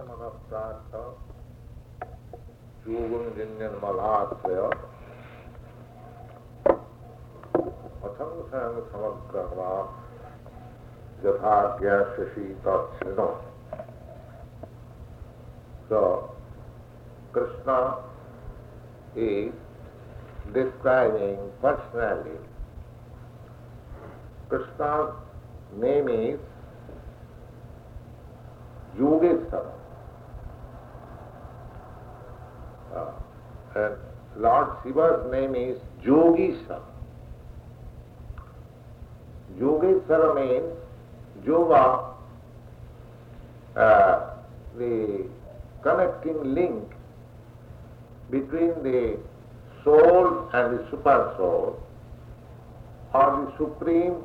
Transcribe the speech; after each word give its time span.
혈천원업사터 0.00 1.14
주공진년말아어요 2.84 4.70
어청사양 8.02 8.88
삼업가가 8.90 9.88
여타비아시시 11.22 12.56
더치노 12.62 13.50
So, 15.90 16.32
Krishna 17.32 17.96
is 19.16 19.52
describing 20.54 21.50
personally. 21.60 22.38
Krishna's 24.48 25.14
name 25.74 26.08
is 26.08 26.40
Yogeshwara 28.96 29.80
and 32.94 33.94
Lord 34.36 34.68
Shiva's 34.82 35.30
name 35.30 35.54
is 35.54 35.78
Yogeshwara. 36.04 36.82
Yogeshwara 39.58 40.34
means 40.34 40.76
yoga, 41.44 42.04
uh, 43.76 44.30
the 44.76 45.26
connecting 45.82 46.54
link 46.54 46.92
between 48.30 48.82
the 48.82 49.18
soul 49.84 50.48
and 50.52 50.78
the 50.78 50.86
super 50.90 51.34
soul, 51.36 51.82
or 53.12 53.44
the 53.44 53.64
supreme 53.64 54.16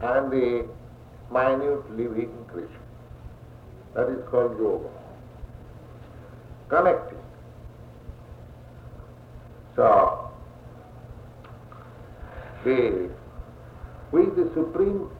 and 0.00 0.30
the 0.30 0.68
minute 1.32 1.90
living 1.96 2.32
creature. 2.48 2.70
That 3.94 4.08
is 4.08 4.22
called 4.30 4.58
yoga. 4.58 4.90
Connecting. 6.68 7.25
So, 9.76 10.30
the, 12.64 13.10
with 14.10 14.34
the 14.34 14.50
Supreme 14.54 15.10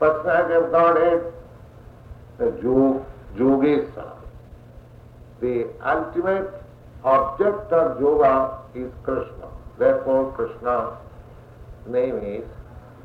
Personality 0.00 0.54
of 0.54 0.72
Godhead, 0.72 1.22
eh, 1.22 2.44
the 2.44 2.60
Yog, 2.60 3.06
Yogeshwara. 3.36 4.16
The 5.40 5.68
ultimate 5.84 6.50
object 7.04 7.72
of 7.72 8.00
yoga 8.00 8.58
is 8.74 8.90
Krishna. 9.04 9.48
Therefore, 9.78 10.32
Krishna's 10.32 10.98
name 11.86 12.16
is 12.18 12.44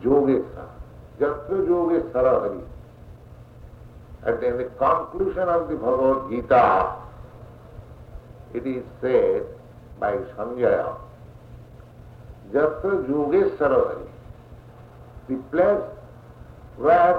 Yogeshwara. 0.03 0.69
Jatra 1.19 1.67
Yogeshwara 1.67 2.41
Hari. 2.41 2.59
And 4.25 4.43
in 4.43 4.57
the 4.57 4.63
conclusion 4.79 5.47
of 5.47 5.69
the 5.69 5.75
Bhagavad 5.75 6.31
Gita, 6.31 6.95
it 8.55 8.65
is 8.65 8.83
said 9.01 9.43
भाई 10.01 10.17
समझाया 10.37 10.85
जब 12.53 12.79
तक 12.81 13.09
योगेश्वर 13.09 13.73
है 13.87 15.37
place 15.51 15.79
where 16.79 17.15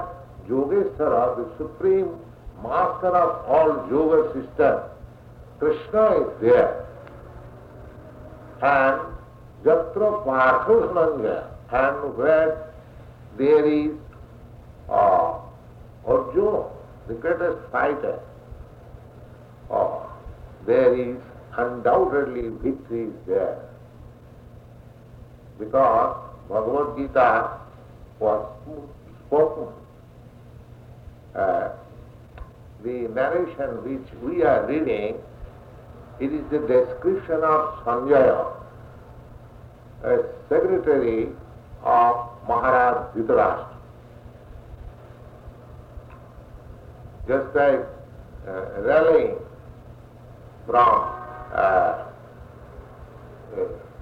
Yogeshwar 0.49 1.15
the 1.35 1.45
supreme 1.57 2.05
master 2.63 3.17
of 3.17 3.49
all 3.57 3.71
yoga 3.91 4.13
system 4.33 4.77
Krishna 5.59 6.07
is 6.13 6.31
there 6.41 6.67
and 8.63 9.01
जत्र 9.65 10.09
Partho 10.25 10.79
संग 10.87 11.25
and 11.73 12.03
where 12.17 12.49
there 13.37 13.65
is 13.65 13.97
और 14.89 16.31
जो 16.35 16.51
the 17.09 17.19
greatest 17.21 17.71
fight 17.71 18.05
है 18.05 18.17
there 20.65 20.93
is 20.99 21.17
undoubtedly 21.59 22.49
victory 22.61 23.03
is 23.03 23.13
there. 23.27 23.59
Because 25.57 26.15
Bhagavad 26.47 26.97
Gita 26.97 27.59
was 28.19 28.45
spoken. 29.27 29.67
Uh, 31.35 31.69
the 32.83 33.09
narration 33.13 33.83
which 33.83 34.07
we 34.23 34.43
are 34.43 34.65
reading, 34.65 35.15
it 36.19 36.33
is 36.33 36.41
the 36.49 36.59
description 36.59 37.43
of 37.43 37.83
Sanjaya, 37.83 38.53
a 40.03 40.17
secretary 40.47 41.27
of 41.83 42.29
Maharaj 42.47 43.15
Dhritarashtra. 43.15 43.75
Just 47.27 47.55
like 47.55 47.85
uh, 48.47 48.81
rallying 48.81 49.35
from 50.65 51.18
uh, 51.53 52.05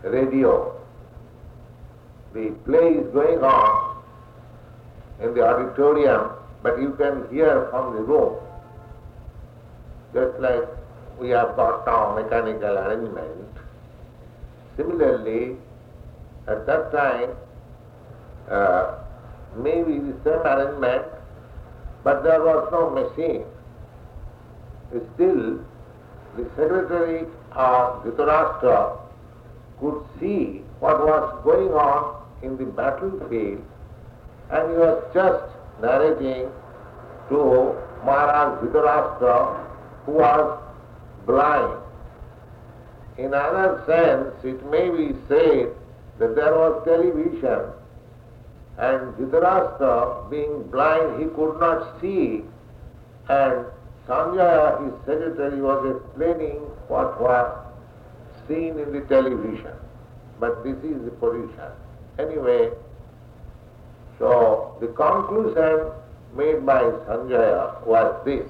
radio, 0.03 0.73
the 2.33 2.49
play 2.65 2.89
is 2.93 3.13
going 3.13 3.43
on 3.43 4.03
in 5.21 5.33
the 5.33 5.43
auditorium, 5.43 6.31
but 6.61 6.79
you 6.79 6.93
can 6.97 7.27
hear 7.31 7.67
from 7.71 7.95
the 7.95 8.01
room. 8.01 8.35
Just 10.13 10.39
like 10.39 10.63
we 11.19 11.29
have 11.29 11.55
got 11.55 11.85
now 11.85 12.15
mechanical 12.15 12.77
arrangement. 12.77 13.47
Similarly, 14.75 15.57
at 16.47 16.65
that 16.65 16.91
time, 16.91 17.29
uh, 18.49 18.95
maybe 19.55 19.99
the 19.99 20.15
same 20.23 20.41
arrangement, 20.45 21.05
but 22.03 22.23
there 22.23 22.41
was 22.41 22.69
no 22.71 22.89
machine. 22.89 23.43
Still, 25.15 25.59
the 26.37 26.45
secretary 26.55 27.25
of 27.53 28.03
Dhritarashtra 28.03 28.99
could 29.79 30.05
see 30.19 30.61
what 30.79 30.99
was 30.99 31.43
going 31.43 31.73
on 31.73 32.23
in 32.43 32.57
the 32.57 32.65
battlefield 32.65 33.63
and 34.51 34.71
he 34.71 34.77
was 34.77 35.03
just 35.13 35.43
narrating 35.81 36.47
to 37.29 37.75
Maharaj 38.05 38.63
Dhritarashtra 38.63 39.65
who 40.05 40.11
was 40.13 40.63
blind. 41.25 41.81
In 43.17 43.25
another 43.25 43.83
sense, 43.87 44.45
it 44.45 44.63
may 44.69 44.89
be 44.89 45.15
said 45.27 45.73
that 46.19 46.35
there 46.35 46.53
was 46.53 46.83
television 46.85 47.73
and 48.77 49.13
Dhritarashtra, 49.15 50.29
being 50.29 50.63
blind, 50.69 51.19
he 51.19 51.27
could 51.29 51.59
not 51.59 51.99
see 51.99 52.43
and 53.27 53.65
Sanjaya, 54.07 54.84
his 54.85 54.94
secretary, 55.06 55.62
was 55.62 55.95
explaining 55.95 56.59
what 56.88 57.19
was 57.19 57.66
seen 58.47 58.79
in 58.79 58.94
the 58.94 59.01
television. 59.01 59.73
But 60.40 60.63
this 60.63 60.78
is 60.78 61.03
the 61.03 61.12
position. 61.12 61.72
Anyway, 62.18 62.72
so 64.18 64.78
the 64.79 64.88
conclusion 64.88 65.91
made 66.35 66.66
by 66.66 66.81
Sanjaya 66.81 67.85
was 67.85 68.25
this. 68.25 68.47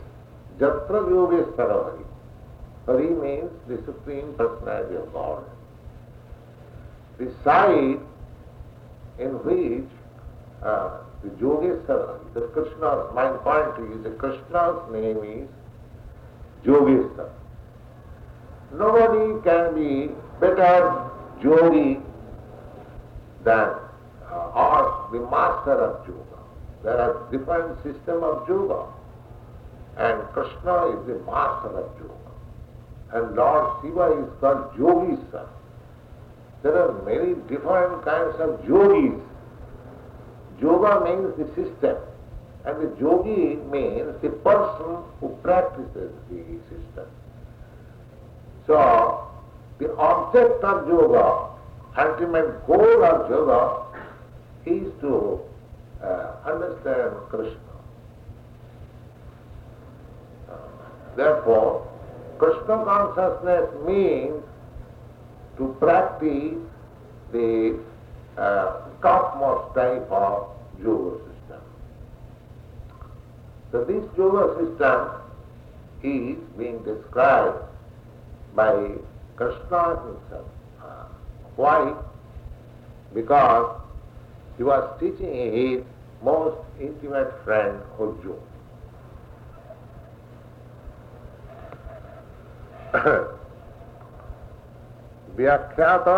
Jatra 0.59 1.01
Yogeshwara 1.09 1.83
Hari. 1.83 2.05
Hari 2.85 3.09
means 3.09 3.51
the 3.67 3.77
Supreme 3.85 4.33
Personality 4.35 4.95
of 4.95 5.11
God. 5.13 5.43
The 7.17 7.31
side 7.43 7.99
in 9.19 9.29
which 9.43 9.89
uh, 10.63 10.99
the 11.23 11.29
Yogeshwara, 11.29 12.19
the 12.33 12.41
Krishna, 12.53 13.09
my 13.13 13.29
point 13.43 13.91
is, 13.91 14.03
the 14.03 14.11
Krishna's 14.11 14.91
name 14.91 15.17
is 15.23 15.49
Yogeshwara. 16.65 17.29
Nobody 18.73 19.41
can 19.43 19.75
be 19.75 20.13
better 20.39 21.09
yogi 21.41 21.99
than 23.43 23.69
uh, 24.29 24.51
or 24.53 25.09
the 25.11 25.19
master 25.31 25.71
of 25.71 26.07
yoga. 26.07 26.21
There 26.83 26.99
are 26.99 27.31
different 27.31 27.77
system 27.83 28.23
of 28.23 28.47
yoga. 28.47 28.91
And 29.97 30.21
Krishna 30.33 30.99
is 30.99 31.07
the 31.07 31.19
master 31.25 31.79
of 31.79 31.97
yoga. 31.97 32.13
And 33.13 33.35
Lord 33.35 33.81
Shiva 33.81 34.21
is 34.21 34.39
called 34.41 34.75
Yogeshwar. 34.77 35.47
There 36.63 36.75
are 36.75 37.01
many 37.03 37.35
different 37.47 38.03
kinds 38.03 38.35
of 38.39 38.65
yogis. 38.67 39.21
Yoga 40.59 41.03
means 41.05 41.37
the 41.37 41.47
system. 41.55 41.97
And 42.65 42.81
the 42.81 42.99
yogi 42.99 43.55
means 43.71 44.13
the 44.21 44.29
person 44.43 44.97
who 45.21 45.29
practices 45.41 46.11
the 46.29 46.43
system. 46.67 47.07
So, 48.65 49.25
the 49.79 49.95
object 49.95 50.63
of 50.63 50.87
yoga, 50.87 51.47
ultimate 51.97 52.67
goal 52.67 53.05
of 53.05 53.29
yoga, 53.29 53.83
is 54.65 54.91
to 54.99 55.39
uh, 56.03 56.35
understand 56.45 57.15
Krishna. 57.29 57.57
Therefore, 61.15 61.87
Krishna 62.37 62.83
consciousness 62.83 63.69
means 63.87 64.43
to 65.57 65.75
practice 65.79 66.57
the 67.31 67.79
uh, 68.37 68.81
topmost 69.01 69.73
type 69.73 70.11
of 70.11 70.47
yoga 74.16 74.16
system. 74.16 74.16
So 74.16 74.16
this 74.16 74.16
yoga 74.16 74.54
system 74.58 75.22
is 76.02 76.36
being 76.58 76.82
described 76.82 77.58
by 78.54 78.90
Krishna 79.36 80.00
himself. 80.04 80.46
Why? 81.56 81.94
Because 83.14 83.80
he 84.56 84.64
was 84.64 85.00
teaching 85.00 85.52
his 85.52 85.84
most 86.22 86.58
intimate 86.80 87.32
friend 87.44 87.80
Arjuna. 87.98 88.38
व्याख्यात 95.36 96.08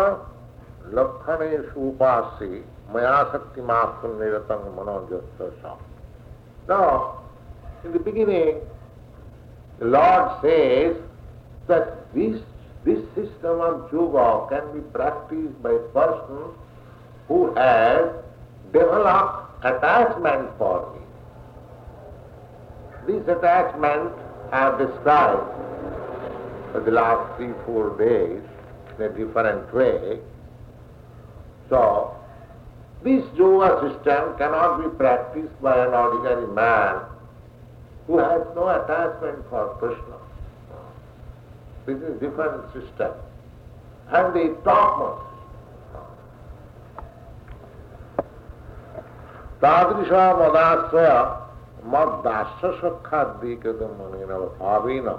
लक्षणेशु 0.93 1.79
उपास्य 1.79 2.63
मया 2.95 3.23
शक्ति 3.33 3.61
मात्र 3.61 4.07
निरतंग 4.07 4.79
मनोजस्व 4.79 5.77
Now, 6.67 7.18
in 7.84 7.92
the 7.92 7.98
beginning, 7.98 8.60
the 9.78 9.86
Lord 9.86 10.42
says 10.42 10.96
that 11.66 12.12
this, 12.14 12.40
this 12.84 12.98
system 13.14 13.60
of 13.60 13.92
yoga 13.92 14.48
can 14.48 14.72
be 14.74 14.80
practiced 14.90 15.62
by 15.62 15.70
a 15.72 15.78
person 15.94 16.52
who 17.28 17.54
has 17.54 18.10
developed 18.72 19.64
attachment 19.64 20.50
for 20.58 20.94
me. 20.94 21.00
This 23.06 23.26
attachment 23.28 24.12
I 24.52 24.58
have 24.58 24.78
described 24.78 25.48
for 26.72 26.80
the 26.84 26.90
last 26.90 27.36
three, 27.36 27.52
four 27.64 27.96
days 27.96 28.42
in 28.98 29.04
a 29.04 29.08
different 29.08 29.72
way. 29.74 30.18
So, 31.68 32.14
this 33.02 33.24
yoga 33.36 33.80
system 33.88 34.36
cannot 34.36 34.82
be 34.82 34.96
practiced 34.98 35.62
by 35.62 35.86
an 35.86 35.94
ordinary 35.94 36.46
man 36.48 37.00
who 38.09 38.17
has 38.19 38.41
no 38.55 38.69
attachment 38.69 39.43
for 39.49 39.75
Krishna. 39.79 40.17
This 41.85 41.97
is 41.97 42.15
a 42.15 42.19
different 42.19 42.73
system. 42.73 43.11
And 44.09 44.33
the 44.33 44.55
topmost. 44.63 45.21
तादृश 49.61 50.11
मदाश्रय 50.39 51.09
मद 51.91 52.09
दास्य 52.25 52.71
सखादी 52.79 53.55
के 53.63 53.71
तो 53.79 53.87
money 53.99 54.25
न 54.29 54.39
भावी 54.59 54.99
न 55.05 55.15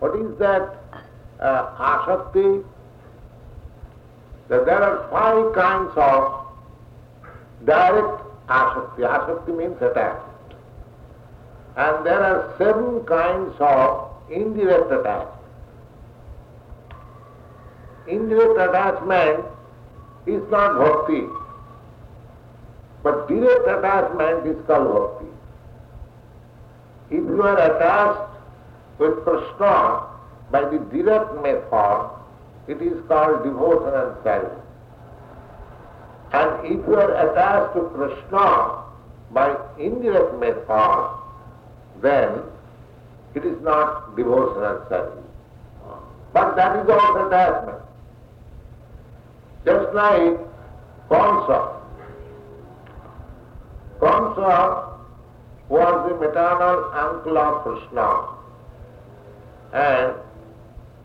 What 0.00 0.16
is 0.16 0.38
that 0.38 0.76
uh, 1.40 1.66
asakti? 1.78 2.64
That 4.48 4.66
there 4.66 4.82
are 4.82 5.08
five 5.10 5.54
kinds 5.54 5.92
of 5.96 6.37
direct 7.65 8.23
asakti. 8.47 9.01
Asakti 9.01 9.57
means 9.57 9.81
attachment. 9.81 10.25
And 11.77 12.05
there 12.05 12.21
are 12.21 12.53
seven 12.57 13.05
kinds 13.05 13.55
of 13.59 14.11
indirect 14.29 14.91
attachment. 14.91 15.35
Indirect 18.07 18.59
attachment 18.59 19.45
is 20.25 20.41
not 20.49 20.77
bhakti, 20.77 21.23
but 23.03 23.27
direct 23.27 23.67
attachment 23.67 24.47
is 24.47 24.65
called 24.65 24.87
bhakti. 24.93 25.29
If 27.11 27.23
you 27.23 27.41
are 27.41 27.57
attached 27.57 28.35
with 28.99 29.23
Krishna 29.23 30.07
by 30.51 30.61
the 30.61 30.79
direct 30.91 31.35
method, 31.41 32.09
it 32.67 32.81
is 32.81 33.01
called 33.07 33.43
devotion 33.43 33.93
and 33.93 34.23
service. 34.23 34.58
And 36.31 36.65
if 36.65 36.87
you 36.87 36.95
are 36.95 37.31
attached 37.31 37.75
to 37.75 37.81
Krishna 37.95 38.83
by 39.31 39.55
indirect 39.79 40.39
method, 40.39 41.09
then 42.01 42.43
it 43.33 43.45
is 43.45 43.61
not 43.61 44.15
devotion 44.15 44.63
and 44.63 44.79
service. 44.89 45.23
But 46.33 46.55
that 46.55 46.83
is 46.83 46.89
also 46.89 47.27
attachment. 47.27 47.81
Just 49.65 49.93
like 49.93 50.37
Kamsa. 51.09 51.75
Kamsa 53.99 54.89
was 55.67 56.09
the 56.09 56.15
maternal 56.15 56.91
uncle 56.93 57.37
of 57.37 57.63
Krishna. 57.63 58.39
And 59.73 60.13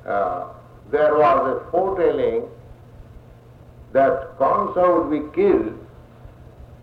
uh, 0.07 0.49
there 0.91 1.15
was 1.15 1.57
a 1.57 1.71
foretelling 1.71 2.45
that 3.95 4.37
Kamsa 4.39 4.85
would 4.93 5.11
be 5.11 5.35
killed 5.35 5.79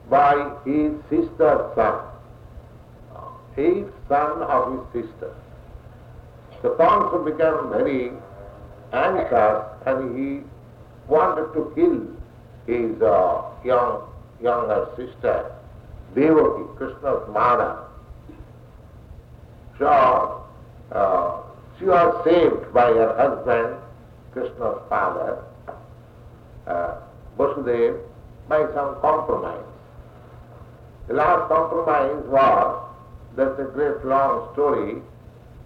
by 0.10 0.34
his 0.66 0.94
sister's 1.10 1.76
son, 1.76 2.00
eighth 3.58 3.94
son 4.08 4.42
of 4.42 4.94
his 4.94 5.04
sister. 5.04 5.36
So 6.62 6.70
Kamsa 6.80 7.26
became 7.26 7.70
very 7.70 8.12
anxious 8.94 9.64
and 9.86 10.18
he 10.18 10.44
wanted 11.08 11.54
to 11.54 11.72
kill 11.76 12.08
his 12.66 13.02
uh, 13.02 13.42
young 13.66 14.08
younger 14.42 14.88
sister, 14.96 15.52
Devaki, 16.16 16.64
Krishna's 16.78 17.28
mother. 17.30 17.78
So 19.78 20.44
uh, 20.92 21.42
she 21.78 21.86
was 21.86 22.24
saved 22.24 22.74
by 22.74 22.88
her 22.88 23.14
husband, 23.18 23.78
Krishna's 24.32 24.82
father, 24.88 25.44
uh, 26.68 26.96
Vasudev 27.38 28.00
by 28.48 28.60
some 28.74 29.00
compromise. 29.02 29.66
The 31.08 31.14
last 31.14 31.48
compromise 31.48 32.24
was, 32.28 32.90
that's 33.36 33.60
a 33.60 33.72
great 33.74 34.06
long 34.06 34.52
story, 34.54 35.02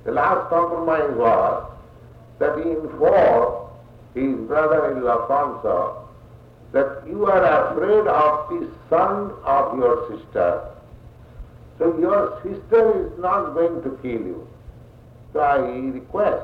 the 0.04 0.12
last 0.12 0.50
compromise 0.50 1.12
was 1.16 1.72
that 2.40 2.58
he 2.64 2.72
informed 2.72 3.70
his 4.14 4.36
brother-in-law 4.48 5.28
Kamsa 5.28 6.06
that 6.72 7.08
you 7.08 7.26
are 7.26 7.72
afraid 7.72 8.08
of 8.08 8.50
the 8.50 8.70
son 8.90 9.32
of 9.46 9.78
your 9.78 10.10
sister. 10.10 10.68
So 11.80 11.98
your 12.00 12.40
sister 12.44 13.06
is 13.06 13.20
not 13.20 13.54
going 13.54 13.82
to 13.84 13.90
kill 14.02 14.22
you. 14.28 14.48
So 15.34 15.40
I 15.40 15.58
request, 15.58 16.44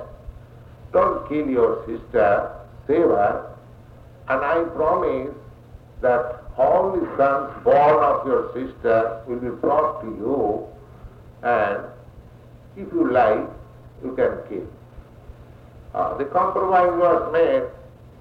don't 0.93 1.27
kill 1.27 1.47
your 1.47 1.85
sister, 1.85 2.51
save 2.87 3.07
her, 3.07 3.50
and 4.31 4.45
I 4.45 4.63
promise 4.75 5.35
that 6.01 6.43
all 6.57 6.91
the 6.93 7.05
sons 7.17 7.51
born 7.65 8.01
of 8.01 8.25
your 8.25 8.47
sister 8.53 9.21
will 9.27 9.39
be 9.39 9.49
brought 9.49 10.01
to 10.01 10.07
you 10.07 10.67
and 11.43 11.83
if 12.77 12.87
you 12.93 13.11
like, 13.11 13.45
you 14.03 14.15
can 14.15 14.37
kill. 14.47 14.67
Uh, 15.93 16.17
the 16.17 16.25
compromise 16.25 16.93
was 16.97 17.33
made 17.33 17.63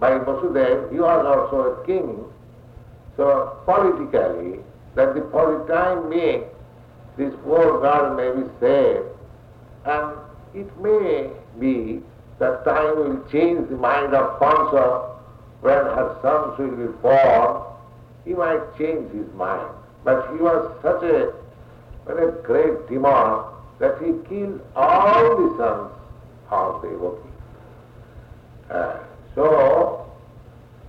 by 0.01 0.11
Vasudev, 0.19 0.91
he 0.91 0.99
was 0.99 1.25
also 1.25 1.81
a 1.81 1.87
king. 1.87 2.25
So 3.17 3.57
politically, 3.65 4.59
that 4.97 5.15
the 5.15 5.29
for 5.31 5.59
the 5.65 5.73
time 5.73 6.11
being, 6.11 6.43
this 7.17 7.33
poor 7.45 7.81
girl 7.81 8.17
may 8.17 8.31
be 8.41 8.49
saved, 8.59 9.07
and 9.85 10.17
it 10.55 10.81
may 10.81 11.31
be 11.61 12.03
that 12.41 12.65
time 12.65 12.97
will 12.99 13.23
change 13.31 13.69
the 13.69 13.77
mind 13.77 14.15
of 14.15 14.41
Kamsa 14.41 15.20
when 15.61 15.75
her 15.75 16.17
sons 16.23 16.59
will 16.59 16.77
be 16.77 16.93
born, 17.01 17.63
he 18.25 18.35
might 18.35 18.61
change 18.79 19.13
his 19.13 19.33
mind. 19.35 19.75
But 20.05 20.31
he 20.33 20.39
was 20.39 20.75
such 20.83 21.03
a, 21.03 21.33
a 22.11 22.33
great 22.43 22.89
demon 22.89 23.45
that 23.79 23.99
he 23.99 24.13
killed 24.29 24.61
all 24.75 25.37
the 25.37 25.57
sons 25.59 25.93
of 26.51 26.83
Devaki. 26.83 27.29
Uh, 28.71 28.99
so, 29.35 30.11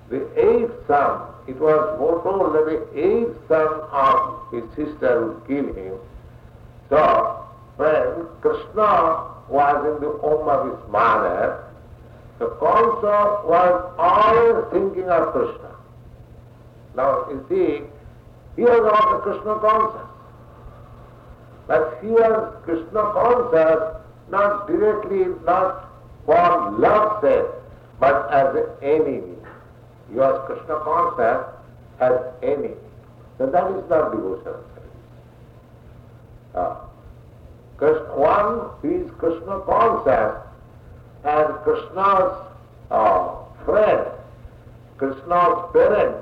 the 0.09 0.21
eighth 0.39 0.71
son, 0.87 1.27
it 1.47 1.59
was 1.59 1.99
more 1.99 2.21
foretold 2.21 2.55
that 2.55 2.65
the 2.65 2.99
eighth 2.99 3.35
son 3.47 3.67
of 3.91 4.51
his 4.51 4.63
sister 4.75 5.25
would 5.25 5.47
kill 5.47 5.73
him. 5.73 5.97
So, 6.89 7.45
when 7.77 8.27
Krishna 8.41 9.31
was 9.49 9.95
in 9.95 10.01
the 10.01 10.09
womb 10.09 10.47
of 10.47 10.69
his 10.69 10.91
mother, 10.91 11.70
the 12.41 12.47
Kamsa 12.57 13.45
was 13.45 13.93
always 13.99 14.65
thinking 14.73 15.07
of 15.07 15.31
Krishna. 15.31 15.75
Now, 16.95 17.29
you 17.29 17.45
see, 17.47 17.85
he 18.55 18.63
was 18.63 18.81
not 18.81 19.11
the 19.11 19.17
Krishna 19.21 19.59
conscious. 19.59 20.07
But 21.67 21.99
he 22.01 22.07
was 22.07 22.55
Krishna 22.63 23.13
conscious 23.13 24.01
not 24.31 24.65
directly, 24.65 25.25
not 25.45 25.85
for 26.25 26.71
love's 26.79 27.21
sake, 27.21 27.45
but 27.99 28.33
as 28.33 28.55
an 28.55 28.65
enemy. 28.81 29.37
He 30.09 30.15
was 30.15 30.41
Krishna 30.47 30.79
conscious 30.79 31.45
as 31.99 32.13
enemy. 32.41 32.73
So 33.37 33.45
that 33.51 33.69
is 33.69 33.87
not 33.87 34.11
devotion. 34.13 34.55
Uh, 36.55 36.75
one 38.17 38.69
who 38.81 39.05
is 39.05 39.11
Krishna 39.19 39.61
conscious 39.61 40.50
and 41.23 41.53
Krishna's 41.63 42.33
uh, 42.89 43.35
friend, 43.65 44.07
Krishna's 44.97 45.69
parent, 45.73 46.17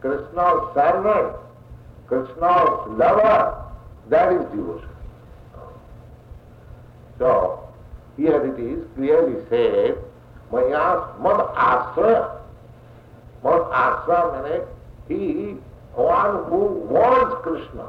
Krishna's 0.00 0.74
servant, 0.74 1.36
Krishna's 2.06 2.88
lover, 2.88 3.64
That 4.08 4.32
is 4.32 4.44
devotion. 4.50 4.88
So, 7.18 7.68
here 8.16 8.40
it 8.46 8.58
is 8.58 8.84
clearly 8.94 9.44
said, 9.50 9.98
Maya 10.50 11.12
Mad 11.20 11.40
Asra. 11.54 12.40
Mad 13.44 13.62
Asra 13.70 14.42
means 14.42 14.68
he, 15.08 15.56
one 15.94 16.44
who 16.44 16.86
wants 16.88 17.42
Krishna. 17.42 17.86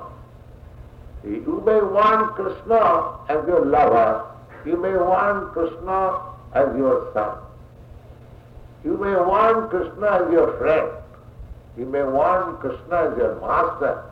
You 1.23 1.63
may 1.65 1.81
want 1.81 2.35
Krishna 2.35 3.17
as 3.29 3.47
your 3.47 3.65
lover, 3.65 4.25
you 4.65 4.77
may 4.77 4.95
want 4.95 5.53
Krishna 5.53 6.19
as 6.53 6.75
your 6.77 7.11
son. 7.13 7.37
You 8.83 8.97
may 8.97 9.15
want 9.15 9.69
Krishna 9.69 10.07
as 10.07 10.31
your 10.31 10.57
friend. 10.57 10.89
You 11.77 11.85
may 11.85 12.03
want 12.03 12.59
Krishna 12.59 13.11
as 13.11 13.17
your 13.17 13.39
master. 13.41 14.03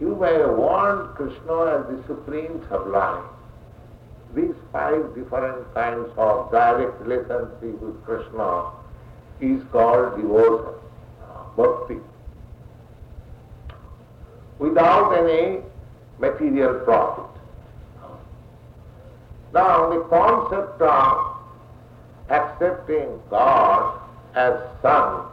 You 0.00 0.16
may 0.16 0.44
want 0.44 1.14
Krishna 1.14 1.66
as 1.66 1.86
the 1.86 2.02
supreme 2.06 2.62
sublime. 2.68 3.24
These 4.34 4.54
five 4.72 5.14
different 5.14 5.72
kinds 5.74 6.08
of 6.16 6.50
direct 6.50 7.00
relationship 7.02 7.80
with 7.80 8.04
Krishna 8.04 8.70
is 9.40 9.62
called 9.70 10.16
devotion, 10.16 10.74
bhakti. 11.56 11.98
Without 14.58 15.12
any 15.12 15.60
material 16.18 16.80
profit. 16.80 17.24
Now 19.52 19.90
the 19.90 20.00
concept 20.10 20.82
of 20.82 21.33
accepting 22.28 23.20
God 23.30 24.00
as 24.34 24.54
Son 24.82 25.26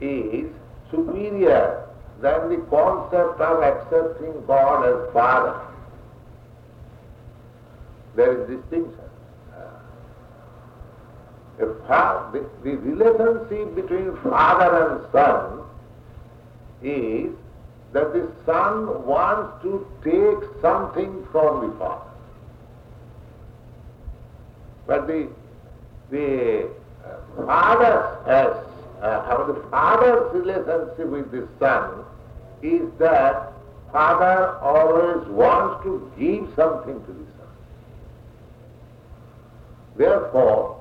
is 0.00 0.50
superior 0.90 1.86
than 2.20 2.48
the 2.50 2.66
concept 2.70 3.40
of 3.40 3.62
accepting 3.62 4.44
God 4.46 4.84
as 4.84 5.12
Father. 5.12 5.60
There 8.16 8.42
is 8.42 8.60
distinction. 8.60 9.04
Fa- 11.86 12.30
the, 12.32 12.44
the 12.64 12.76
relationship 12.76 13.74
between 13.76 14.16
father 14.22 14.90
and 14.90 15.12
son 15.12 15.60
is 16.82 17.32
that 17.92 18.12
the 18.12 18.28
son 18.44 19.06
wants 19.06 19.62
to 19.62 19.86
take 20.02 20.60
something 20.60 21.24
from 21.30 21.70
the 21.70 21.78
father. 21.78 22.10
But 24.86 25.06
the, 25.06 25.28
the 26.14 26.70
uh, 27.04 27.44
father 27.44 28.18
has, 28.24 28.54
uh, 29.02 29.46
the 29.46 29.60
father's 29.68 30.32
relationship 30.32 31.08
with 31.08 31.32
the 31.32 31.48
son 31.58 32.04
is 32.62 32.88
that 33.00 33.52
father 33.90 34.56
always 34.60 35.26
wants 35.28 35.82
to 35.82 36.10
give 36.16 36.46
something 36.54 37.04
to 37.06 37.12
the 37.12 37.26
son. 37.36 37.48
Therefore, 39.96 40.80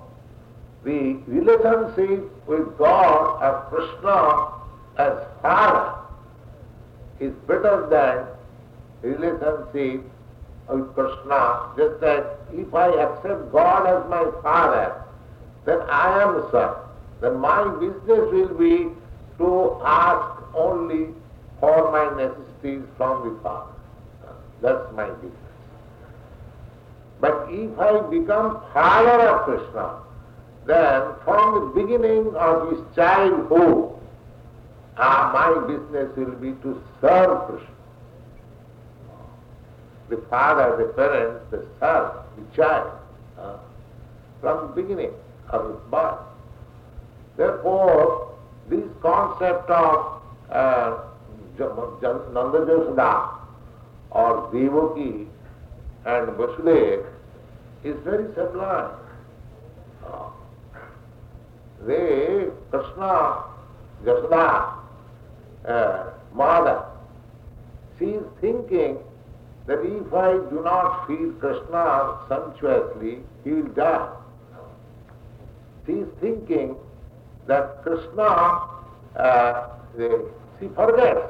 the 0.84 1.14
relationship 1.26 2.48
with 2.48 2.78
God 2.78 3.42
as 3.42 3.70
Krishna 3.70 4.52
as 4.98 5.18
father 5.42 5.96
is 7.20 7.34
better 7.48 7.88
than 7.90 8.28
relationship 9.02 10.04
with 10.70 10.94
Krishna, 10.94 11.74
just 11.76 12.00
that 12.02 12.38
if 12.54 12.74
I 12.74 12.90
accept 12.90 13.52
God 13.52 13.88
as 13.88 14.08
my 14.10 14.30
father, 14.44 15.04
then 15.66 15.80
I 15.90 16.22
am 16.22 16.34
the 16.36 16.52
son. 16.52 16.76
Then 17.22 17.40
my 17.40 17.64
business 17.80 18.32
will 18.32 18.58
be 18.58 18.90
to 19.38 19.82
ask 19.86 20.42
only 20.54 21.08
for 21.60 21.92
my 21.92 22.22
necessities 22.22 22.84
from 22.98 23.30
the 23.30 23.40
father. 23.42 23.72
That's 24.62 24.94
my 24.94 25.10
business. 25.10 25.32
But 27.22 27.48
if 27.50 27.80
I 27.80 28.02
become 28.10 28.62
father 28.74 29.22
of 29.30 29.46
Krishna, 29.46 30.00
then 30.66 31.02
from 31.24 31.54
the 31.54 31.82
beginning 31.82 32.36
of 32.36 32.70
his 32.72 32.80
childhood, 32.96 34.00
uh, 34.98 35.32
my 35.34 35.66
business 35.68 36.16
will 36.18 36.36
be 36.36 36.52
to 36.62 36.84
serve 37.00 37.48
Krishna. 37.48 37.68
The 40.10 40.18
father, 40.30 40.76
the 40.78 40.94
parents, 40.94 41.46
the 41.50 41.66
son, 41.80 42.12
the 42.38 42.56
child, 42.56 42.92
uh, 43.40 43.58
from 44.42 44.68
the 44.68 44.82
beginning 44.82 45.12
his 45.62 45.80
birth. 45.90 46.20
Therefore, 47.38 48.36
this 48.70 48.84
concept 49.02 49.70
of 49.70 50.22
uh, 50.50 50.98
Nanda 51.60 53.30
or 54.12 54.50
Devaki 54.52 55.28
and 56.06 56.28
Vasudeva 56.38 57.06
is 57.84 57.96
very 58.04 58.26
sublime. 58.36 58.92
Uh, 60.06 60.30
they, 61.86 62.48
Krishna, 62.70 63.44
Jasoda, 64.04 64.76
uh, 65.68 66.04
mother, 66.34 66.86
she 68.00 68.06
is 68.06 68.24
thinking 68.42 68.98
that 69.66 69.80
if 69.80 70.14
I 70.14 70.34
do 70.50 70.62
not 70.64 71.08
feed 71.08 71.40
Krishna 71.40 72.20
sumptuously, 72.28 73.20
he 73.44 73.52
will 73.52 73.74
die. 73.74 74.10
She 75.86 75.94
is 75.94 76.08
thinking 76.22 76.76
that 77.48 77.84
Krishna, 77.84 78.62
uh, 79.16 79.68
she 80.60 80.68
forgets 80.76 81.22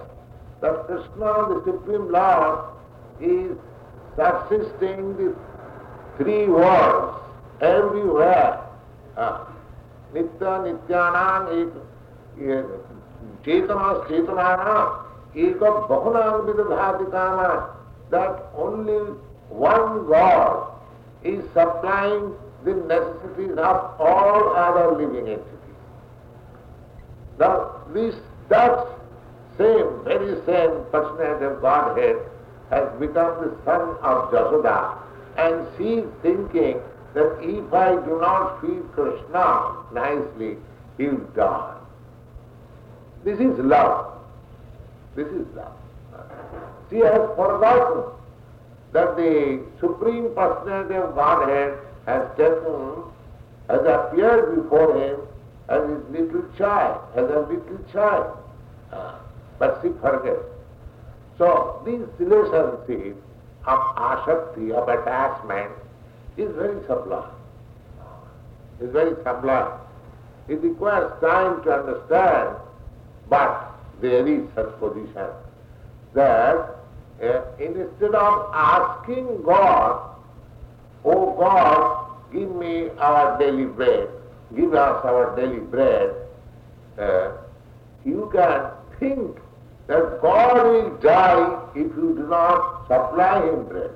that 0.61 0.85
Krishna, 0.85 1.49
the 1.49 1.61
Supreme 1.65 2.11
Lord, 2.11 2.59
is 3.19 3.57
subsisting 4.15 5.17
the 5.17 5.35
three 6.17 6.47
worlds 6.47 7.17
everywhere. 7.61 8.59
Uh, 9.17 9.45
Nitya 10.13 10.61
Nityanam 10.65 11.43
ek 11.57 11.73
Chetana 13.43 14.05
Chetanana 14.07 15.03
Eka 15.35 15.87
Bahunam 15.89 16.45
Vidadhatikana 16.47 17.69
that 18.11 18.45
only 18.55 19.13
one 19.49 20.07
God 20.07 20.71
is 21.23 21.43
supplying 21.53 22.33
the 22.63 22.73
necessities 22.73 23.57
of 23.57 23.99
all 23.99 24.53
other 24.55 24.97
living 24.97 25.27
entities. 25.27 25.79
Now 27.39 27.81
this 27.93 28.15
that 28.49 28.87
same, 29.57 30.03
very 30.03 30.35
same 30.45 30.83
personality 30.91 31.45
of 31.45 31.61
Godhead 31.61 32.17
has 32.69 32.89
become 32.99 33.41
the 33.43 33.55
son 33.65 33.97
of 34.01 34.31
Jasoda 34.31 34.97
and 35.37 35.67
she 35.77 36.01
is 36.01 36.09
thinking 36.21 36.79
that 37.13 37.37
if 37.41 37.73
I 37.73 37.95
do 38.05 38.19
not 38.19 38.61
feed 38.61 38.81
Krishna 38.93 39.85
nicely, 39.93 40.57
he 40.97 41.07
will 41.07 41.27
die. 41.35 41.77
This 43.23 43.39
is 43.39 43.57
love. 43.59 44.13
This 45.15 45.27
is 45.27 45.45
love. 45.55 45.77
She 46.89 46.97
has 46.97 47.21
forgotten 47.35 48.11
that 48.91 49.15
the 49.15 49.63
Supreme 49.79 50.33
Personality 50.35 50.95
of 50.95 51.15
Godhead 51.15 51.77
has 52.05 52.27
taken, 52.37 53.03
has 53.69 53.81
appeared 53.85 54.55
before 54.55 54.95
him 54.97 55.19
as 55.69 55.81
his 55.89 56.03
little 56.09 56.43
child, 56.57 57.01
as 57.15 57.29
a 57.29 57.39
little 57.39 57.79
child. 57.91 58.37
But 59.59 59.79
she 59.81 59.89
forgets. 60.01 60.43
So 61.37 61.81
this 61.85 62.01
relationship 62.19 63.15
of 63.65 63.79
ashakti, 63.95 64.71
of 64.71 64.89
attachment, 64.89 65.71
is 66.37 66.53
very 66.55 66.81
sublime. 66.87 67.31
Is 68.81 68.91
very 68.91 69.15
sublime. 69.23 69.79
It 70.47 70.61
requires 70.61 71.11
time 71.21 71.63
to 71.63 71.71
understand, 71.71 72.57
but 73.29 73.71
there 74.01 74.27
is 74.27 74.41
such 74.55 74.77
position 74.79 75.29
that 76.13 76.75
uh, 77.23 77.41
instead 77.59 78.13
of 78.15 78.49
asking 78.53 79.43
God, 79.43 80.12
Oh 81.05 81.35
God, 81.37 82.31
give 82.31 82.53
me 82.55 82.89
our 82.99 83.37
daily 83.37 83.65
bread, 83.65 84.09
give 84.55 84.73
us 84.73 85.05
our 85.05 85.35
daily 85.35 85.59
bread, 85.59 86.15
uh, 86.97 87.31
you 88.05 88.29
can 88.33 88.69
think 88.99 89.37
that 89.87 90.21
God 90.21 90.63
will 90.63 90.97
die 90.97 91.61
if 91.75 91.87
you 91.95 92.15
do 92.15 92.27
not 92.29 92.83
supply 92.87 93.45
him 93.47 93.65
bread. 93.65 93.91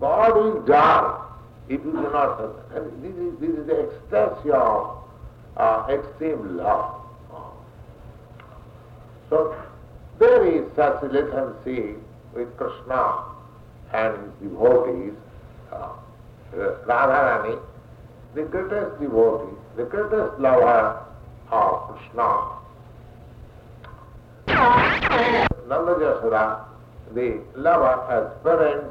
God 0.00 0.34
will 0.34 0.62
die 0.62 1.24
if 1.68 1.84
you 1.84 1.92
do 1.92 2.02
not 2.12 2.38
supply. 2.38 2.80
This 3.02 3.14
is, 3.14 3.38
this 3.38 3.50
is 3.50 3.66
the 3.66 3.92
ecstasy 4.12 4.50
of 4.50 4.98
uh, 5.56 5.86
extreme 5.90 6.56
love. 6.56 7.00
So 9.28 9.56
there 10.18 10.46
is 10.46 10.64
such 10.76 11.02
relationship 11.02 11.98
with 12.34 12.56
Krishna 12.56 13.24
and 13.92 14.16
devotees. 14.40 15.14
Uh, 15.70 15.92
Radharani, 16.54 17.58
the 18.34 18.42
greatest 18.42 19.00
devotee, 19.00 19.56
the 19.76 19.84
greatest 19.84 20.38
lover 20.38 21.02
of 21.50 21.88
Krishna. 21.88 22.58
Nanda 25.68 25.94
Jasoda, 25.94 26.64
the 27.14 27.40
lover 27.56 27.96
as 28.10 28.42
parents, 28.42 28.86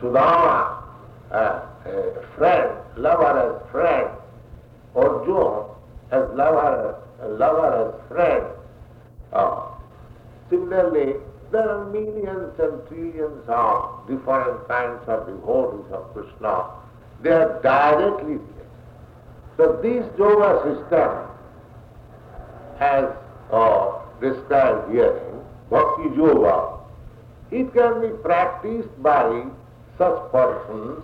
Sudama 0.00 0.82
as 1.30 1.62
a 1.86 2.26
friend, 2.36 2.70
lover 2.96 3.38
as 3.38 3.70
friend, 3.70 4.08
or 4.94 5.20
Arjuna 5.20 5.66
as 6.10 6.36
lover, 6.36 6.98
lover 7.38 7.94
as 7.94 8.08
friend. 8.08 8.44
Uh, 9.32 9.68
similarly, 10.50 11.14
there 11.52 11.68
are 11.68 11.84
millions 11.86 12.58
and 12.58 12.88
trillions 12.88 13.48
of 13.48 14.08
different 14.08 14.66
kinds 14.68 15.02
of 15.06 15.26
devotees 15.26 15.92
of 15.92 16.12
Krishna. 16.12 16.70
They 17.22 17.30
are 17.30 17.60
directly 17.62 18.36
there. 18.36 18.66
So 19.56 19.80
this 19.82 20.04
yoga 20.18 20.50
system, 20.64 21.10
as 22.80 23.04
uh, 23.52 23.92
described 24.20 24.90
here 24.90 25.22
Bhakti 25.70 26.16
Yoga, 26.16 26.80
it 27.50 27.72
can 27.72 28.00
be 28.00 28.08
practiced 28.22 29.02
by 29.02 29.44
such 29.98 30.32
persons 30.32 31.02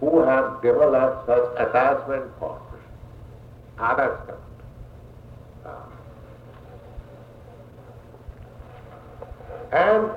who 0.00 0.22
have 0.22 0.62
developed 0.62 1.26
such 1.26 1.58
attachment 1.58 2.30
for 2.38 2.60
Krishna. 2.70 2.88
others 3.78 4.18
cannot. 4.26 4.50
And 9.72 10.10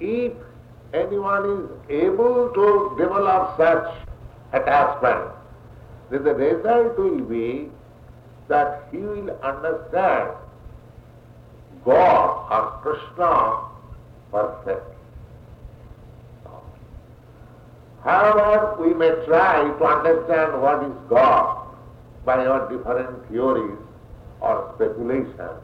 if 0.00 0.32
anyone 0.92 1.44
is 1.90 2.02
able 2.02 2.50
to 2.54 2.96
develop 2.98 3.56
such 3.56 3.94
attachment, 4.52 5.30
then 6.10 6.24
the 6.24 6.34
result 6.34 6.98
will 6.98 7.20
be 7.20 7.68
that 8.48 8.88
he 8.90 8.98
will 8.98 9.30
understand 9.42 10.30
God 11.84 12.48
or 12.50 12.80
Krishna 12.82 13.68
perfectly. 14.30 14.92
However, 18.04 18.76
we 18.80 18.94
may 18.94 19.10
try 19.26 19.62
to 19.62 19.84
understand 19.84 20.60
what 20.60 20.82
is 20.82 20.92
God 21.08 21.68
by 22.24 22.44
our 22.44 22.68
different 22.68 23.28
theories 23.28 23.78
or 24.40 24.72
speculations. 24.74 25.60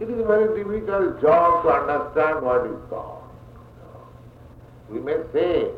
It 0.00 0.08
is 0.08 0.20
a 0.20 0.24
very 0.24 0.62
difficult 0.62 1.20
job 1.20 1.64
to 1.64 1.70
understand 1.70 2.44
what 2.44 2.66
is 2.66 2.78
God. 2.88 3.18
We 4.88 5.00
may 5.00 5.16
say 5.32 5.70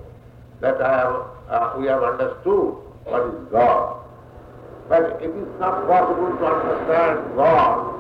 that 0.61 0.79
have, 0.79 1.25
uh, 1.49 1.75
we 1.79 1.87
have 1.87 2.03
understood 2.03 2.77
what 3.05 3.23
is 3.33 3.49
God, 3.51 4.05
but 4.91 5.23
it 5.23 5.31
is 5.31 5.49
not 5.59 5.87
possible 5.87 6.37
to 6.37 6.45
understand 6.45 7.35
God 7.35 7.97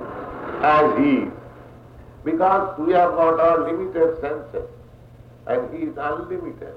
as 0.62 0.98
He 0.98 1.10
is, 1.24 1.32
because 2.22 2.78
we 2.78 2.92
have 2.92 3.12
got 3.12 3.40
our 3.40 3.72
limited 3.72 4.20
senses, 4.20 4.68
and 5.46 5.74
He 5.74 5.86
is 5.86 5.96
unlimited. 5.96 6.74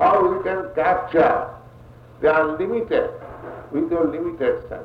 How 0.00 0.20
we 0.26 0.42
can 0.42 0.74
capture 0.74 1.48
the 2.20 2.42
unlimited 2.42 3.10
with 3.70 3.88
your 3.88 4.08
limited 4.08 4.68
sense? 4.68 4.82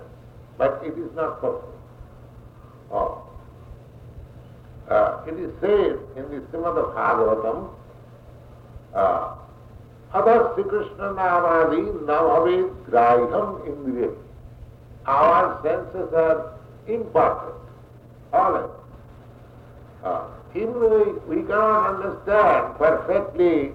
But 0.59 0.81
it 0.85 0.93
is 0.97 1.09
not 1.15 1.41
possible. 1.41 1.73
Oh. 2.91 3.26
Uh, 4.89 5.21
it 5.27 5.33
is 5.37 5.51
said 5.59 5.99
in 6.15 6.29
the 6.31 6.39
Srimad 6.49 6.95
Bhagavatam, 6.95 7.69
uh, 8.93 9.35
Other 10.13 10.51
Sri 10.55 10.63
Krishna 10.63 11.13
Namadi 11.13 12.05
Navave 12.05 12.85
Graham 12.85 13.61
Indriya. 13.67 14.15
Our 15.05 15.61
senses 15.61 16.13
are 16.13 16.53
imperfect, 16.87 17.57
all 18.31 18.55
of 18.55 18.71
uh, 20.03 20.27
even 20.55 20.79
we, 20.79 21.35
we 21.35 21.43
cannot 21.43 21.95
understand 21.95 22.77
perfectly 22.77 23.71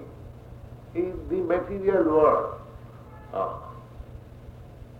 in 0.95 1.13
the 1.29 1.35
material 1.35 2.03
world. 2.05 2.61
Uh, 3.33 3.53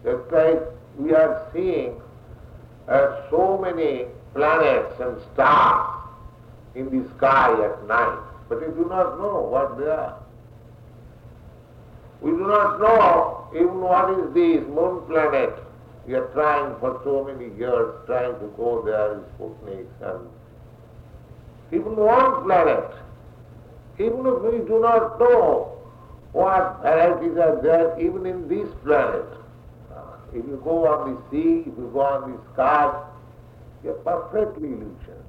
just 0.03 0.31
like 0.31 0.61
we 0.97 1.13
are 1.13 1.49
seeing 1.53 1.99
uh, 2.87 3.29
so 3.29 3.57
many 3.57 4.05
planets 4.33 4.99
and 4.99 5.17
stars 5.33 5.92
in 6.75 6.85
the 6.89 7.07
sky 7.17 7.51
at 7.63 7.87
night, 7.87 8.19
but 8.49 8.59
we 8.59 8.73
do 8.73 8.87
not 8.89 9.17
know 9.17 9.41
what 9.41 9.77
they 9.77 9.85
are. 9.85 10.17
We 12.21 12.31
do 12.31 12.47
not 12.47 12.79
know 12.79 13.47
even 13.53 13.81
what 13.81 14.09
is 14.17 14.33
this 14.33 14.67
moon 14.67 15.05
planet. 15.07 15.53
We 16.07 16.15
are 16.15 16.27
trying 16.33 16.79
for 16.79 16.99
so 17.03 17.23
many 17.23 17.53
years, 17.57 17.95
trying 18.05 18.33
to 18.39 18.47
go 18.57 18.81
there 18.81 19.15
with 19.15 19.37
Sputniks 19.37 20.01
and 20.01 20.29
even 21.71 21.95
one 21.95 22.43
planet. 22.43 22.91
Even 23.99 24.25
if 24.25 24.41
we 24.41 24.65
do 24.67 24.79
not 24.81 25.19
know 25.19 25.77
what 26.31 26.81
varieties 26.81 27.37
are 27.37 27.61
there 27.61 27.99
even 27.99 28.25
in 28.25 28.47
this 28.47 28.67
planet, 28.83 29.25
uh, 29.93 30.15
if 30.33 30.45
you 30.45 30.59
go 30.63 30.87
on 30.87 31.13
the 31.13 31.21
sea, 31.29 31.61
if 31.69 31.77
you 31.77 31.89
go 31.93 32.01
on 32.01 32.31
the 32.31 32.37
sky, 32.53 33.03
you 33.83 33.91
are 33.91 34.19
perfectly 34.31 34.69
illusion. 34.69 35.23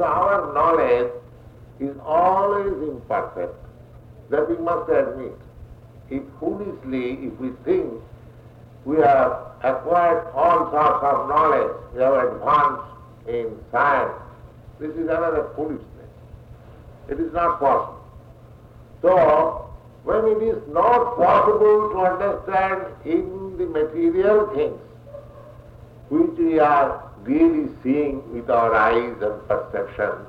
So 0.00 0.06
our 0.06 0.54
knowledge 0.54 1.12
is 1.78 1.94
always 2.06 2.72
imperfect. 2.88 3.54
That 4.30 4.48
we 4.48 4.56
must 4.56 4.88
admit. 4.88 5.36
If 6.08 6.22
foolishly, 6.38 7.26
if 7.26 7.38
we 7.38 7.50
think 7.66 7.92
we 8.86 8.96
have 8.96 9.42
acquired 9.62 10.26
all 10.34 10.70
sorts 10.70 11.04
of 11.04 11.28
knowledge, 11.28 11.76
we 11.92 12.00
have 12.00 12.14
advanced 12.14 12.82
in 13.28 13.54
science, 13.70 14.14
this 14.78 14.88
is 14.92 15.02
another 15.02 15.50
foolishness. 15.54 16.10
It 17.10 17.20
is 17.20 17.30
not 17.34 17.60
possible. 17.60 18.02
So, 19.02 19.70
when 20.04 20.24
it 20.24 20.42
is 20.42 20.62
not 20.72 21.16
possible 21.18 21.90
to 21.92 21.98
understand 22.00 22.86
in 23.04 23.58
the 23.58 23.66
material 23.66 24.48
things 24.54 24.80
which 26.08 26.38
we 26.38 26.58
are 26.58 27.09
really 27.22 27.68
seeing 27.82 28.32
with 28.32 28.48
our 28.50 28.74
eyes 28.74 29.16
and 29.20 29.48
perception, 29.48 30.26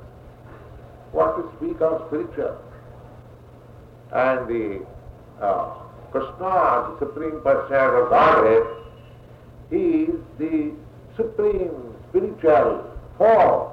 what 1.12 1.36
to 1.38 1.52
speak 1.58 1.82
of 1.82 2.08
spiritual? 2.08 2.58
And 4.12 4.48
the 4.48 4.86
uh, 5.42 5.74
Krishna, 6.12 6.92
the 6.92 6.96
Supreme 7.00 7.42
Personality 7.42 8.04
of 8.04 8.10
Godhead, 8.10 8.64
he 9.70 10.12
is 10.12 10.20
the 10.38 10.74
supreme 11.16 11.96
spiritual 12.10 12.86
form. 13.18 13.72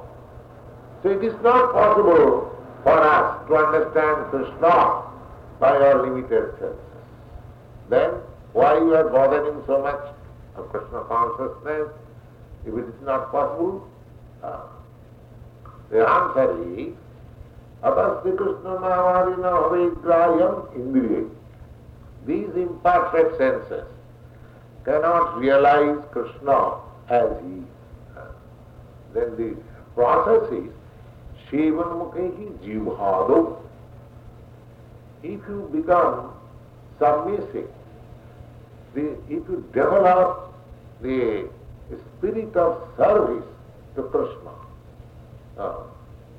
So 1.02 1.10
it 1.10 1.24
is 1.24 1.34
not 1.42 1.72
possible 1.72 2.56
for 2.82 2.98
us 2.98 3.48
to 3.48 3.56
understand 3.56 4.30
Krishna 4.30 5.02
by 5.58 5.76
our 5.76 6.02
limited 6.02 6.52
senses. 6.58 6.76
Then 7.88 8.10
why 8.52 8.74
you 8.78 8.94
are 8.94 9.08
bothering 9.08 9.62
so 9.66 9.82
much 9.82 10.14
of 10.56 10.68
Krishna 10.70 11.04
consciousness 11.08 11.88
if 12.66 12.74
it 12.74 12.84
is 12.88 13.02
not 13.02 13.30
possible? 13.30 13.88
Uh, 14.42 14.60
the 15.90 16.06
answer 16.06 16.78
is 16.78 16.94
Atasthi 17.82 18.36
Krishna 18.36 18.78
Navarina 18.80 19.50
Havigrayam 19.62 20.76
Indriya. 20.76 21.30
These 22.26 22.50
imperfect 22.56 23.38
senses 23.38 23.86
cannot 24.84 25.38
realize 25.38 25.98
Krishna 26.12 26.80
as 27.08 27.28
he 27.42 27.58
is. 27.58 27.64
Then 29.14 29.36
the 29.36 29.56
process 29.94 30.52
is 30.52 30.70
Shivan 31.50 31.90
Mukhi 31.96 32.58
Jivhado 32.58 33.58
if 35.22 35.40
you 35.48 35.68
become 35.72 36.32
submissive, 36.98 37.68
the, 38.94 39.12
if 39.28 39.42
you 39.48 39.68
develop 39.72 40.54
the 41.02 41.48
spirit 42.18 42.54
of 42.56 42.88
service 42.96 43.44
to 43.96 44.02
Krishna, 44.04 44.50
uh, 45.58 45.76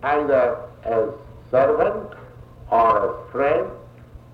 either 0.03 0.57
as 0.83 1.09
servant 1.51 2.13
or 2.71 3.09
as 3.09 3.31
friend 3.31 3.67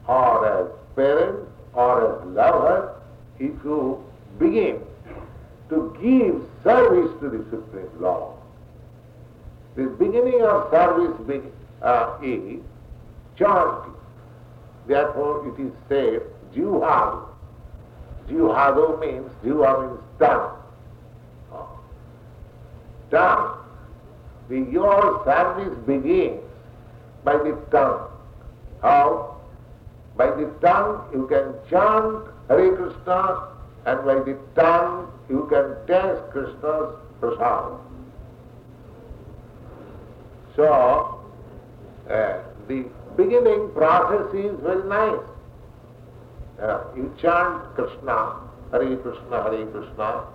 or 0.08 0.46
as 0.48 0.68
parent 0.96 1.48
or 1.74 2.16
as 2.22 2.28
lover, 2.28 3.02
if 3.40 3.52
you 3.64 4.04
begin 4.40 4.80
to 5.70 5.98
give 6.02 6.42
service 6.64 7.12
to 7.22 7.30
the 7.30 7.44
Supreme 7.50 7.90
Lord, 8.00 8.36
the 9.76 9.88
beginning 9.88 10.42
of 10.42 10.70
service 10.72 11.42
uh, 11.82 12.18
is 12.22 12.62
charity. 13.38 13.92
Therefore 14.88 15.48
it 15.48 15.60
is 15.62 15.72
said, 15.90 16.22
Jivhadu. 16.54 17.28
Jivhadu 18.30 19.00
means, 19.00 19.30
Jiva 19.44 19.82
means 19.82 20.00
tongue. 20.20 20.58
Tongue. 23.16 23.58
The, 24.50 24.60
your 24.70 25.24
service 25.24 25.78
begins 25.88 26.42
by 27.24 27.38
the 27.38 27.58
tongue. 27.72 28.10
How? 28.82 29.38
By 30.18 30.28
the 30.32 30.52
tongue 30.62 31.10
you 31.14 31.26
can 31.28 31.54
chant 31.70 32.26
Hare 32.50 32.76
Krishna 32.76 33.48
and 33.86 34.06
by 34.06 34.16
the 34.16 34.38
tongue 34.54 35.10
you 35.30 35.48
can 35.50 35.76
taste 35.88 36.30
Krishna's 36.32 36.96
prasad. 37.22 37.80
So, 40.58 41.22
uh, 42.10 42.40
the 42.68 42.86
beginning 43.16 43.72
process 43.74 44.34
is 44.34 44.60
very 44.60 44.84
nice. 44.90 45.26
Uh, 46.62 46.84
you 46.98 47.16
chant 47.22 47.64
Krishna, 47.76 48.42
Hare 48.72 48.98
Krishna, 48.98 49.44
Hare 49.44 49.66
Krishna, 49.68 50.26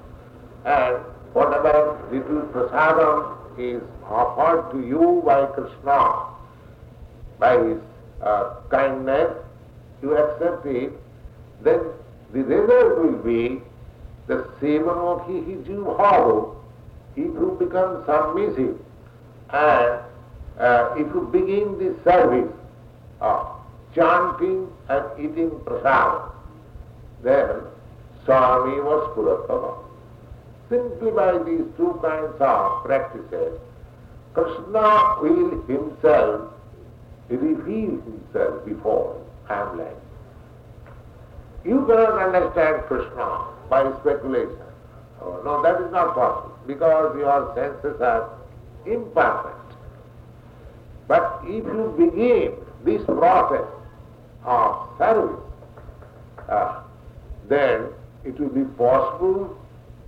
and 0.65 1.05
whatever 1.33 1.99
little 2.11 2.43
prasadam? 2.53 3.37
Is 3.59 3.83
offered 4.09 4.71
to 4.73 4.87
you 4.87 5.23
by 5.27 5.45
Krishna, 5.47 6.29
by 7.39 7.59
his 7.59 7.79
uh, 8.23 8.55
kindness, 8.71 9.37
you 10.01 10.17
accept 10.17 10.65
it, 10.65 10.93
then 11.61 11.81
the 12.33 12.43
result 12.45 12.99
will 12.99 13.19
be 13.19 13.61
the 14.29 14.49
sevanokhi 14.63 15.45
hijivhavu, 15.45 16.57
if 17.17 17.25
you 17.25 17.57
become 17.59 18.03
submissive. 18.07 18.79
And 19.51 20.01
uh, 20.59 20.95
if 20.97 21.13
you 21.13 21.29
begin 21.31 21.77
the 21.77 21.97
service 22.05 22.51
of 23.21 23.47
chanting 23.95 24.69
and 24.89 25.05
eating 25.19 25.51
prasad, 25.67 26.31
then 27.23 27.63
Swami 28.25 28.81
was 28.81 29.11
Puratama. 29.17 29.90
Simply 30.71 31.11
by 31.11 31.37
these 31.43 31.67
two 31.77 31.99
kinds 32.01 32.37
of 32.41 32.85
practices, 32.85 33.59
Krishna 34.35 35.17
will 35.21 35.63
himself 35.67 36.53
reveal 37.29 38.01
himself 38.01 38.65
before 38.65 39.21
like. 39.49 39.97
You 41.65 41.85
cannot 41.87 42.23
understand 42.23 42.85
Krishna 42.87 43.47
by 43.69 43.91
speculation. 44.01 44.57
Oh, 45.21 45.43
no, 45.45 45.63
that 45.63 45.81
is 45.83 45.93
not 45.93 46.15
possible 46.15 46.57
because 46.67 47.17
your 47.19 47.53
senses 47.55 48.01
are 48.01 48.31
imperfect. 48.87 49.75
But 51.09 51.41
if 51.45 51.65
you 51.65 51.95
begin 51.99 52.55
this 52.85 53.05
process 53.05 53.67
of 54.45 54.89
service, 54.99 55.41
uh, 56.49 56.83
then 57.49 57.89
it 58.25 58.39
will 58.39 58.49
be 58.49 58.65
possible 58.77 59.60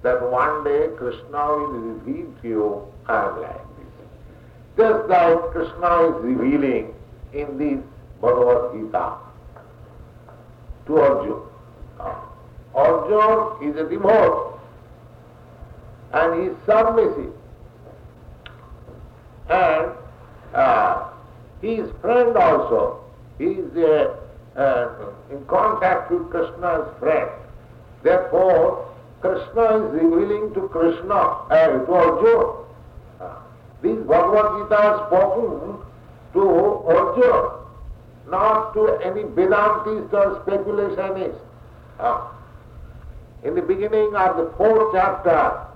that 0.03 0.31
one 0.31 0.65
day 0.65 0.89
Krishna 0.97 1.47
will 1.47 1.69
reveal 1.69 2.27
to 2.43 2.49
you, 2.49 2.87
I 3.07 3.29
am 3.29 3.41
like 3.41 3.67
this. 3.77 4.77
Just 4.77 5.09
like 5.09 5.39
Krishna 5.53 6.09
is 6.09 6.25
revealing 6.25 6.95
in 7.33 7.59
this 7.59 7.79
Bhagavad 8.21 8.73
Gita 8.73 9.17
to 10.87 10.99
Arjuna. 10.99 11.43
Arjuna 12.75 13.71
is 13.71 13.77
a 13.77 13.89
devotee 13.89 14.59
and 16.13 16.43
he 16.43 16.49
is 16.49 16.57
submissive. 16.67 17.33
And 19.49 19.93
uh, 20.55 21.09
his 21.61 21.91
friend 22.01 22.37
also, 22.37 23.05
he 23.39 23.45
is 23.45 23.77
uh, 23.77 24.17
uh, 24.59 25.13
in 25.31 25.45
contact 25.47 26.11
with 26.11 26.31
Krishna's 26.31 26.89
friend. 26.99 27.31
Therefore, 28.03 28.92
Krishna 29.23 29.87
is 29.87 30.03
revealing 30.03 30.53
to 30.55 30.69
Krishna, 30.69 31.47
and 31.51 31.87
to 31.87 31.93
Arjuna. 31.93 32.53
This 33.81 33.99
Bhagavad 34.07 34.69
Gita 34.69 34.81
is 34.93 34.99
spoken 35.07 35.79
to 36.35 36.43
Arjuna, 36.91 37.51
not 38.29 38.75
to 38.75 38.99
any 39.05 39.23
Vedantist 39.23 40.13
or 40.13 40.43
speculationist. 40.45 41.39
In 43.45 43.55
the 43.55 43.63
beginning 43.63 44.15
of 44.15 44.37
the 44.37 44.53
fourth 44.57 44.93
chapter, 44.93 45.67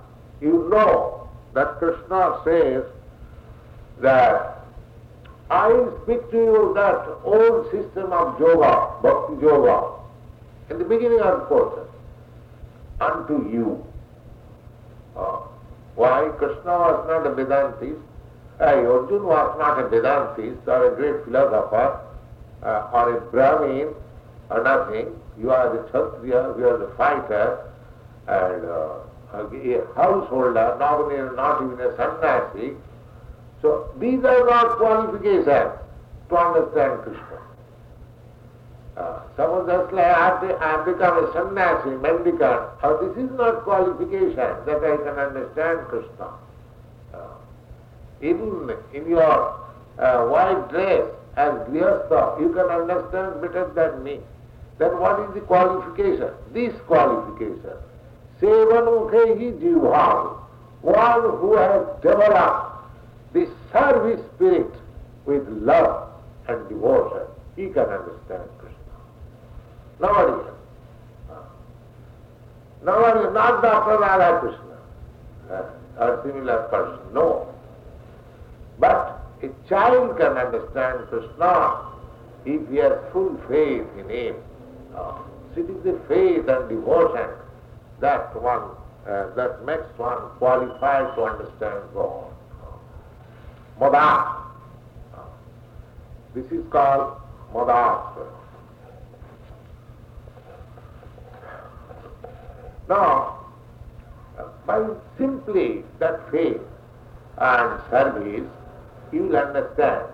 you 0.41 0.67
know 0.69 1.29
that 1.53 1.79
Krishna 1.79 2.39
says 2.43 2.83
that 4.01 4.65
I 5.49 5.87
speak 6.03 6.29
to 6.31 6.37
you 6.37 6.71
that 6.75 7.07
old 7.23 7.71
system 7.71 8.11
of 8.11 8.39
yoga, 8.39 8.91
bhakti 9.01 9.41
yoga, 9.41 9.93
in 10.69 10.77
the 10.79 10.85
beginning 10.85 11.21
of 11.21 11.39
the 11.39 11.45
portion, 11.45 11.83
unto 12.99 13.49
you. 13.49 13.85
Uh, 15.15 15.39
why? 15.95 16.29
Krishna 16.37 16.77
was 16.77 17.07
not 17.07 17.25
a 17.25 17.31
Vedantist, 17.35 18.01
uh, 18.59 18.63
Arjuna 18.63 19.23
was 19.23 19.55
not 19.59 19.79
a 19.79 19.83
Vedantist 19.83 20.67
or 20.67 20.93
a 20.93 20.95
great 20.95 21.23
philosopher 21.25 21.99
uh, 22.63 22.89
or 22.93 23.17
a 23.17 23.21
Brahmin 23.21 23.93
or 24.49 24.63
nothing. 24.63 25.07
You 25.39 25.51
are 25.51 25.75
the 25.75 25.83
Kshatriya, 25.83 26.55
you 26.57 26.67
are 26.67 26.77
the 26.77 26.91
fighter, 26.97 27.71
and 28.27 28.65
uh, 28.65 29.07
a 29.33 29.95
householder, 29.95 30.75
not 30.79 31.11
even, 31.11 31.35
not 31.35 31.61
even 31.61 31.79
a 31.79 31.95
sannyasi. 31.95 32.73
So 33.61 33.89
these 33.99 34.23
are 34.23 34.45
not 34.45 34.77
qualifications 34.77 35.79
to 36.29 36.37
understand 36.37 37.01
Krishna. 37.03 37.46
Uh, 38.97 39.21
suppose 39.35 39.69
just 39.69 39.93
like 39.93 40.05
I 40.05 40.39
have, 40.59 40.85
become 40.85 41.23
a 41.23 41.31
sannyasi, 41.31 41.91
mendicant, 42.01 42.61
uh, 42.81 42.97
this 42.97 43.15
is 43.15 43.29
not 43.37 43.63
qualification 43.63 44.33
that 44.35 44.81
I 44.83 44.97
can 44.97 45.19
understand 45.19 45.85
Krishna. 45.87 46.33
Uh, 47.13 47.19
even 48.23 48.73
in 48.95 49.07
your 49.07 49.53
uh, 49.99 50.25
white 50.25 50.69
dress 50.71 51.05
as 51.35 51.53
grihastha, 51.69 52.41
you 52.41 52.49
can 52.49 52.65
understand 52.65 53.39
better 53.39 53.69
than 53.75 54.03
me. 54.03 54.19
Then 54.79 54.99
what 54.99 55.19
is 55.29 55.35
the 55.35 55.41
qualification? 55.41 56.31
This 56.51 56.73
qualification. 56.87 57.77
Sevanukhehi 58.41 59.61
jivhav. 59.61 60.37
One 60.81 61.37
who 61.37 61.55
has 61.55 61.85
developed 62.01 62.81
the 63.33 63.47
service 63.71 64.21
spirit 64.33 64.73
with 65.25 65.47
love 65.49 66.09
and 66.47 66.67
devotion, 66.67 67.27
he 67.55 67.69
can 67.69 67.85
understand. 67.85 68.56
Nobody 69.99 70.31
else. 70.31 70.57
Nobody, 72.83 73.33
not 73.33 73.61
Dr. 73.61 73.99
Radha 73.99 74.39
Krishna, 74.39 75.71
or 75.99 76.21
similar 76.25 76.63
person, 76.69 77.13
no. 77.13 77.53
But 78.79 79.19
a 79.41 79.49
child 79.67 80.17
can 80.17 80.37
understand 80.37 81.07
Krishna 81.09 81.81
if 82.45 82.69
he 82.69 82.77
has 82.77 82.93
full 83.11 83.35
faith 83.49 83.85
in 83.97 84.09
him. 84.09 84.35
So 84.93 85.25
it 85.55 85.69
is 85.69 85.83
the 85.83 85.99
faith 86.07 86.47
and 86.47 86.69
devotion 86.69 87.29
that 87.99 88.39
one 88.41 88.61
uh, 89.07 89.33
that 89.35 89.65
makes 89.65 89.87
one 89.97 90.17
qualified 90.37 91.15
to 91.15 91.23
understand 91.23 91.81
God. 91.93 92.25
Moda. 93.79 94.43
This 96.35 96.45
is 96.51 96.63
called 96.69 97.17
moda. 97.53 98.36
Now, 102.89 103.45
by 104.65 104.87
simply 105.17 105.83
that 105.99 106.31
faith 106.31 106.61
and 107.37 107.81
service, 107.89 108.49
you 109.11 109.23
will 109.23 109.35
understand 109.35 110.05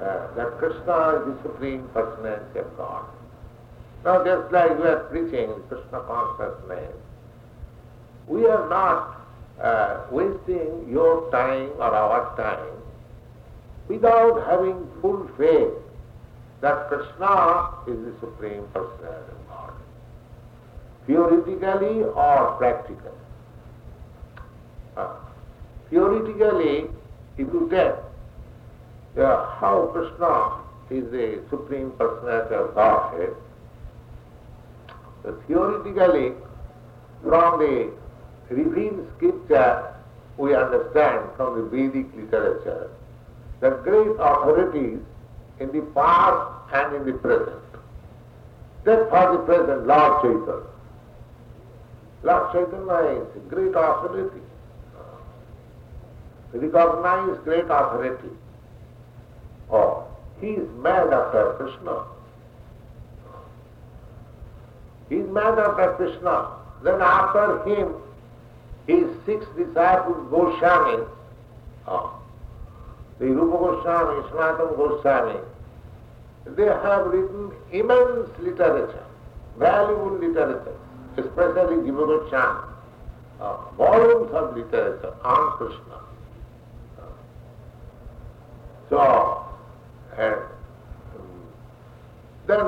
uh, 0.00 0.34
that 0.34 0.58
Krishna 0.58 1.20
is 1.20 1.26
the 1.26 1.38
Supreme 1.42 1.88
Personality 1.94 2.60
of 2.60 2.76
God. 2.76 3.04
Now 4.04 4.24
just 4.24 4.52
like 4.52 4.78
we 4.78 4.84
are 4.84 5.04
preaching 5.10 5.50
Krishna 5.68 6.00
consciousness, 6.06 6.94
we 8.28 8.46
are 8.46 8.68
not 8.68 9.20
uh, 9.60 10.06
wasting 10.10 10.88
your 10.88 11.30
time 11.30 11.70
or 11.78 11.94
our 11.94 12.36
time 12.36 12.82
without 13.88 14.44
having 14.46 14.86
full 15.00 15.28
faith 15.38 15.72
that 16.60 16.88
Krishna 16.88 17.70
is 17.86 18.04
the 18.04 18.14
Supreme 18.20 18.64
Personality 18.72 19.35
theoretically 21.06 22.02
or 22.02 22.56
practically. 22.58 23.10
Uh, 24.96 25.14
theoretically, 25.90 26.88
if 27.38 27.46
you 27.52 27.68
tell 27.70 28.02
uh, 29.18 29.50
how 29.56 29.90
Krishna 29.92 30.60
is 30.90 31.10
the 31.10 31.42
Supreme 31.50 31.92
Personality 31.92 32.54
of 32.54 32.74
Godhead, 32.74 33.34
theoretically, 35.46 36.32
from 37.22 37.58
the 37.58 37.92
revealed 38.50 39.06
scripture, 39.16 39.94
we 40.38 40.54
understand 40.54 41.28
from 41.36 41.56
the 41.56 41.68
Vedic 41.68 42.06
literature 42.14 42.90
that 43.60 43.82
great 43.82 44.12
authorities 44.18 44.98
in 45.60 45.72
the 45.72 45.80
past 45.94 46.72
and 46.72 46.96
in 46.96 47.06
the 47.06 47.18
present. 47.18 47.62
That 48.84 49.08
for 49.08 49.32
the 49.32 49.38
present, 49.44 49.86
Lord 49.86 50.22
Chaitanya. 50.22 50.75
Lord 52.26 52.52
Chaitanya 52.52 53.22
is 53.22 53.36
a 53.36 53.38
great 53.48 53.70
authority. 53.70 54.40
Recognized 56.52 57.44
great 57.44 57.66
authority. 57.66 58.30
Oh, 59.70 60.08
he 60.40 60.48
is 60.48 60.68
mad 60.78 61.12
after 61.12 61.54
Krishna. 61.56 62.04
He 65.08 65.16
is 65.16 65.28
mad 65.30 65.56
after 65.56 65.92
Krishna. 65.92 66.48
Then 66.82 67.00
after 67.00 67.62
him, 67.62 67.94
his 68.88 69.06
six 69.24 69.46
disciples, 69.56 70.28
Goswamis, 70.28 71.08
oh, 71.86 72.20
the 73.20 73.26
Rupa 73.26 73.56
Goswami, 73.56 74.28
Sanatana 74.30 74.76
Goswami, 74.76 75.40
they 76.56 76.66
have 76.66 77.06
written 77.06 77.52
immense 77.70 78.28
literature, 78.40 79.04
valuable 79.58 80.18
literature, 80.18 80.76
especially 81.16 81.76
Jiva 81.84 82.06
Goswami, 82.06 82.72
uh, 83.40 83.56
volumes 83.76 84.32
of 84.32 84.56
literature 84.56 85.14
on 85.24 85.56
Krishna. 85.58 86.06
So, 88.88 89.44
and 90.16 90.34
um, 90.34 90.42
then 92.46 92.60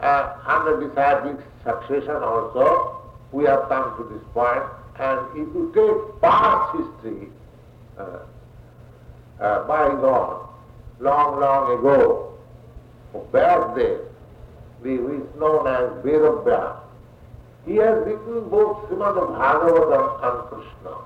uh, 0.00 0.36
under 0.46 0.86
disciplic 0.86 1.38
succession 1.64 2.22
also, 2.22 3.00
we 3.32 3.44
have 3.44 3.68
come 3.68 3.96
to 3.96 4.14
this 4.14 4.22
point, 4.34 4.62
and 4.98 5.20
if 5.30 5.54
you 5.54 5.72
take 5.74 6.20
past 6.20 6.76
history, 6.76 7.28
uh, 7.98 8.18
uh, 9.40 9.66
bygone, 9.66 10.46
long, 11.00 11.40
long 11.40 11.78
ago, 11.78 12.34
back 13.32 13.74
there, 13.74 14.00
is 14.84 15.22
known 15.38 15.66
as 15.66 15.90
Vedavyas, 16.04 16.83
he 17.66 17.76
has 17.76 18.04
written 18.04 18.48
both 18.50 18.88
Srimad 18.88 19.16
Bhagavatam 19.16 20.24
and 20.24 20.48
Krishna. 20.48 20.96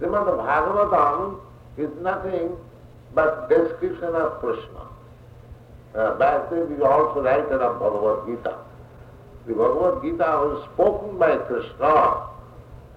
Srimad 0.00 0.26
Bhagavatam 0.38 1.40
is 1.76 1.90
nothing 2.02 2.56
but 3.14 3.48
description 3.48 4.14
of 4.14 4.38
Krishna. 4.40 4.86
Uh, 5.94 6.16
Vyasadev 6.18 6.76
is 6.76 6.82
also 6.82 7.22
writer 7.22 7.58
of 7.60 7.80
Bhagavad 7.80 8.26
Gita. 8.26 8.58
The 9.46 9.54
Bhagavad 9.54 10.02
Gita 10.02 10.24
was 10.24 10.68
spoken 10.74 11.18
by 11.18 11.36
Krishna 11.38 12.26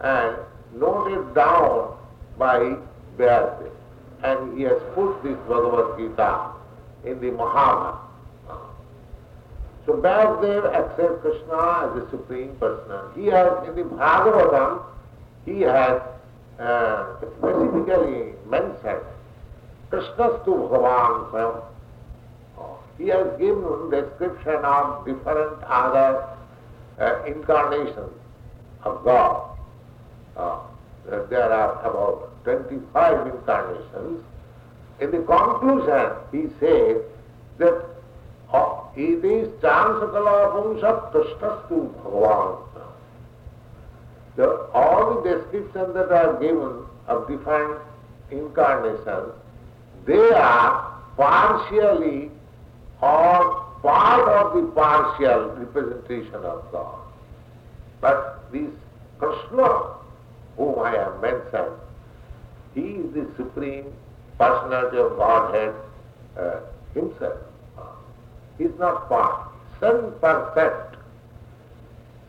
and 0.01 0.37
noted 0.75 1.33
down 1.33 1.97
by 2.37 2.75
Vyasadeva. 3.17 3.71
And 4.21 4.57
he 4.57 4.63
has 4.65 4.81
put 4.93 5.23
this 5.23 5.37
Bhagavad 5.47 5.97
Gita 5.97 6.51
in 7.05 7.19
the 7.21 7.31
Mahabharata. 7.31 8.08
So 9.85 9.93
Vyasadeva 9.93 10.73
accepts 10.73 11.21
Krishna 11.21 11.87
as 11.87 12.03
the 12.03 12.07
Supreme 12.11 12.55
Personality. 12.59 13.21
He 13.21 13.27
has, 13.27 13.67
in 13.67 13.75
the 13.75 13.83
Bhagavatam, 13.83 14.83
he 15.45 15.61
has 15.61 16.01
uh, 16.59 17.17
specifically 17.17 18.33
mentioned 18.47 19.05
Krishnastu 19.91 20.69
Bhagavan 20.69 21.31
Swayam. 21.31 21.63
He 22.97 23.07
has 23.07 23.27
given 23.39 23.89
description 23.89 24.65
of 24.65 25.05
different 25.05 25.63
other 25.63 26.27
uh, 26.99 27.23
incarnations 27.23 28.11
of 28.83 29.03
God. 29.05 29.57
Uh, 30.35 30.59
there 31.29 31.51
are 31.51 31.79
about 31.81 32.43
25 32.43 33.27
incarnations. 33.27 34.23
In 34.99 35.11
the 35.11 35.19
conclusion, 35.19 36.11
he 36.31 36.49
says 36.59 37.01
that 37.57 37.88
it 38.95 39.23
is 39.25 39.47
Chansakala 39.61 41.11
Krishnastu 41.11 41.93
Bhagavan 42.03 42.69
the, 44.39 44.69
all 44.73 45.21
the 45.21 45.35
descriptions 45.35 45.93
that 45.93 46.11
are 46.13 46.39
given 46.39 46.85
of 47.07 47.27
different 47.27 47.77
incarnations, 48.31 49.33
they 50.05 50.31
are 50.31 50.93
partially 51.17 52.31
or 53.01 53.65
part 53.81 54.29
of 54.29 54.55
the 54.55 54.71
partial 54.71 55.49
representation 55.57 56.35
of 56.35 56.63
God. 56.71 56.99
But 57.99 58.49
this 58.53 58.71
Krishna, 59.19 59.95
whom 60.55 60.79
I 60.79 60.91
have 60.91 61.21
mentioned, 61.21 61.75
he 62.73 62.81
is 62.81 63.13
the 63.13 63.27
supreme 63.35 63.91
personality 64.37 64.97
of 64.99 65.17
Godhead 65.17 65.75
uh, 66.37 66.59
himself. 66.93 67.39
Is 68.59 68.77
not 68.77 69.07
part. 69.07 69.47
Seven 69.79 70.11
percent, 70.19 70.75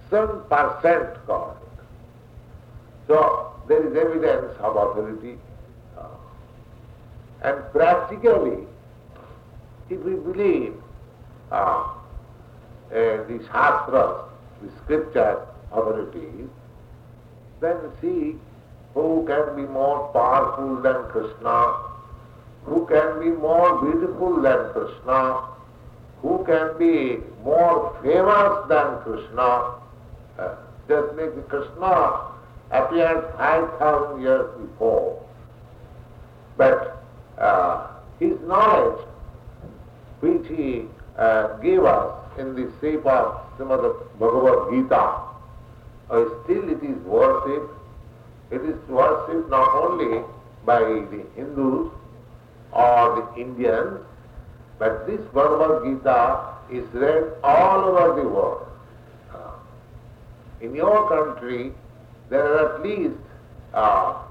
seven 0.08 0.40
percent 0.48 1.26
God. 1.26 1.56
So 3.08 3.52
there 3.66 3.84
is 3.84 3.96
evidence 3.96 4.56
of 4.60 4.76
authority. 4.76 5.38
And 7.42 7.58
practically, 7.72 8.66
if 9.88 9.98
we 10.00 10.14
believe 10.14 10.74
uh, 11.50 11.54
uh, 11.54 11.94
the 12.90 13.40
Shastras, 13.50 14.24
the 14.62 14.70
scripture 14.84 15.46
authorities, 15.72 16.48
then 17.60 17.76
see 18.00 18.36
who 18.94 19.24
can 19.26 19.56
be 19.56 19.62
more 19.62 20.08
powerful 20.12 20.76
than 20.76 21.02
Krishna, 21.10 21.76
who 22.66 22.86
can 22.86 23.20
be 23.20 23.30
more 23.30 23.80
beautiful 23.82 24.40
than 24.42 24.72
Krishna, 24.72 25.48
who 26.22 26.44
can 26.44 26.76
be 26.78 27.18
more 27.44 27.96
famous 28.02 28.68
than 28.68 28.98
Krishna. 29.02 29.74
Uh, 30.38 30.54
like 30.88 31.48
Krishna 31.48 32.30
appeared 32.70 33.32
5,000 33.36 34.20
years 34.20 34.50
before. 34.60 35.22
But 36.56 37.02
uh, 37.38 37.86
his 38.18 38.38
knowledge, 38.42 39.06
which 40.20 40.46
he 40.48 40.86
uh, 41.16 41.56
gave 41.58 41.84
us 41.84 42.12
in 42.38 42.54
the 42.54 42.70
shape 42.80 43.06
of 43.06 43.40
Srimad 43.56 44.18
Bhagavad 44.18 44.72
Gita, 44.72 45.30
uh, 46.10 46.24
still 46.44 46.68
it 46.68 46.82
is 46.82 46.98
worshipped. 47.04 47.72
It 48.50 48.62
is 48.62 48.76
worshipped 48.88 49.48
not 49.48 49.68
only 49.74 50.24
by 50.66 50.80
the 50.80 51.24
Hindus 51.36 51.90
or 52.72 53.32
the 53.34 53.40
Indians, 53.40 54.00
but 54.80 55.06
this 55.06 55.20
Bhagavad 55.34 55.84
Gita 55.84 56.54
is 56.72 56.84
read 56.94 57.34
all 57.44 57.84
over 57.84 58.20
the 58.20 58.26
world. 58.26 58.66
In 60.62 60.74
your 60.74 61.08
country, 61.08 61.72
there 62.30 62.44
are 62.44 62.76
at 62.76 62.82
least 62.82 63.16
uh, 63.74 64.22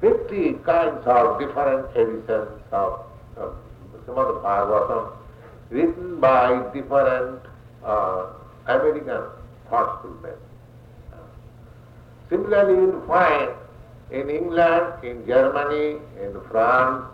50 0.00 0.54
kinds 0.64 1.06
of 1.06 1.38
different 1.38 1.86
editions 1.96 2.48
of 2.72 3.00
uh, 3.36 3.48
Srimad 4.06 4.42
Bhagavatam 4.42 5.12
written 5.70 6.18
by 6.20 6.62
different 6.72 7.40
uh, 7.84 8.26
American 8.66 9.22
thoughtful 9.68 10.10
men. 10.22 10.32
Similarly, 12.30 12.74
you 12.74 12.90
will 12.90 13.06
find 13.06 13.50
in 14.10 14.30
England, 14.30 15.04
in 15.04 15.26
Germany, 15.26 15.98
in 16.22 16.40
France, 16.50 17.04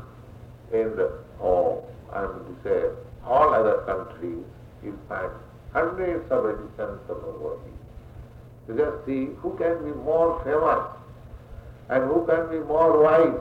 in 0.73 0.95
the, 0.97 1.13
oh, 1.41 1.85
To 2.13 2.57
say, 2.65 2.83
all 3.25 3.55
other 3.55 3.83
countries, 3.87 4.45
you 4.83 4.99
find 5.09 5.31
hundreds 5.73 6.29
of 6.31 6.45
editions 6.45 7.01
of 7.09 7.23
the 7.23 7.39
work. 7.39 7.61
You 8.67 8.77
just 8.77 9.07
see 9.07 9.29
who 9.41 9.57
can 9.57 9.85
be 9.85 9.93
more 9.93 10.43
famous 10.45 10.87
and 11.89 12.11
who 12.11 12.27
can 12.27 12.51
be 12.51 12.59
more 12.67 13.03
wise 13.03 13.41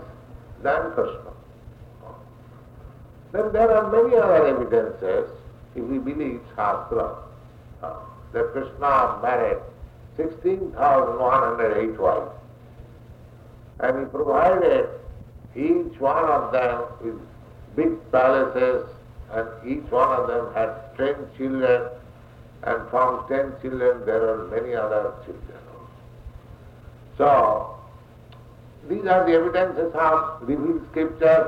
than 0.62 0.92
Krishna. 0.92 1.32
Then 3.32 3.52
there 3.54 3.72
are 3.72 3.90
many 3.92 4.16
other 4.18 4.48
evidences, 4.48 5.32
if 5.76 5.84
we 5.84 5.98
believe 6.00 6.42
Shastra, 6.56 7.16
uh, 7.82 7.96
that 8.34 8.52
Krishna 8.54 9.20
married 9.22 9.58
16,108 10.18 12.00
wives. 12.00 12.32
And 13.80 14.00
he 14.00 14.06
provided 14.06 14.90
each 15.56 16.00
one 16.00 16.26
of 16.26 16.52
them 16.52 16.84
with 17.02 17.20
big 17.80 18.12
palaces 18.12 18.86
and 19.32 19.48
each 19.72 19.92
one 19.92 20.12
of 20.20 20.28
them 20.28 20.54
had 20.54 20.70
ten 20.98 21.15
children 21.38 21.88
and 22.63 22.89
from 22.89 23.26
ten 23.30 23.54
children 23.62 24.06
there 24.06 24.24
are 24.30 24.48
many 24.48 24.76
other 24.76 25.13
children. 25.26 25.60
So, 27.18 27.76
these 28.89 29.06
are 29.06 29.26
the 29.26 29.34
evidences 29.34 29.94
of 29.94 30.42
revealed 30.42 30.86
scriptures 30.92 31.48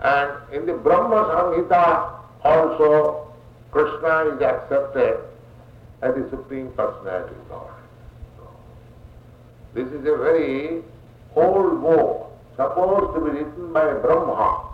and 0.00 0.30
in 0.52 0.66
the 0.66 0.74
Brahma 0.74 1.20
Samhita 1.32 1.84
also 2.44 3.32
Krishna 3.70 4.34
is 4.34 4.40
accepted 4.40 5.18
as 6.00 6.14
the 6.14 6.26
Supreme 6.30 6.70
Personality 6.72 7.34
of 7.34 7.48
God. 7.48 7.70
This 9.74 9.88
is 9.88 10.00
a 10.06 10.16
very 10.16 10.82
old 11.34 11.82
book, 11.82 12.30
supposed 12.56 13.14
to 13.14 13.20
be 13.20 13.38
written 13.38 13.72
by 13.72 13.92
Brahma. 13.94 14.67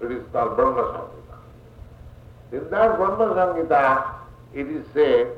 It 0.00 0.12
is 0.12 0.22
called 0.32 0.56
Brahma 0.56 0.82
Samhita. 0.82 1.38
In 2.52 2.70
that 2.70 2.96
Brahma 2.96 3.34
Samhita, 3.34 4.14
it 4.54 4.66
is 4.68 4.84
said 4.92 5.32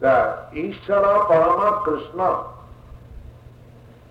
that 0.00 0.52
Ishvara 0.52 1.26
Parama 1.28 1.82
Krishna. 1.82 2.44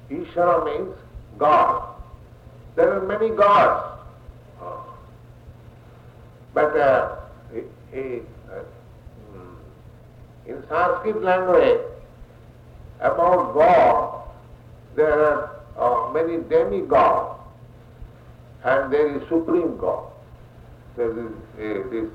Ishvara 0.09 0.65
means 0.65 0.95
God. 1.37 1.95
There 2.75 2.93
are 2.93 3.05
many 3.07 3.29
gods. 3.35 3.85
But 6.53 6.75
uh, 6.77 7.15
in 7.93 8.25
Sanskrit 10.67 11.21
language, 11.21 11.81
about 12.99 13.53
God, 13.53 14.23
there 14.95 15.23
are 15.23 16.09
uh, 16.09 16.11
many 16.11 16.37
demigods. 16.49 17.38
And 18.63 18.91
there 18.91 19.15
is 19.15 19.21
Supreme 19.29 19.77
God. 19.77 20.11
So 20.95 21.13
this, 21.13 21.31
uh, 21.55 21.89
this 21.89 22.09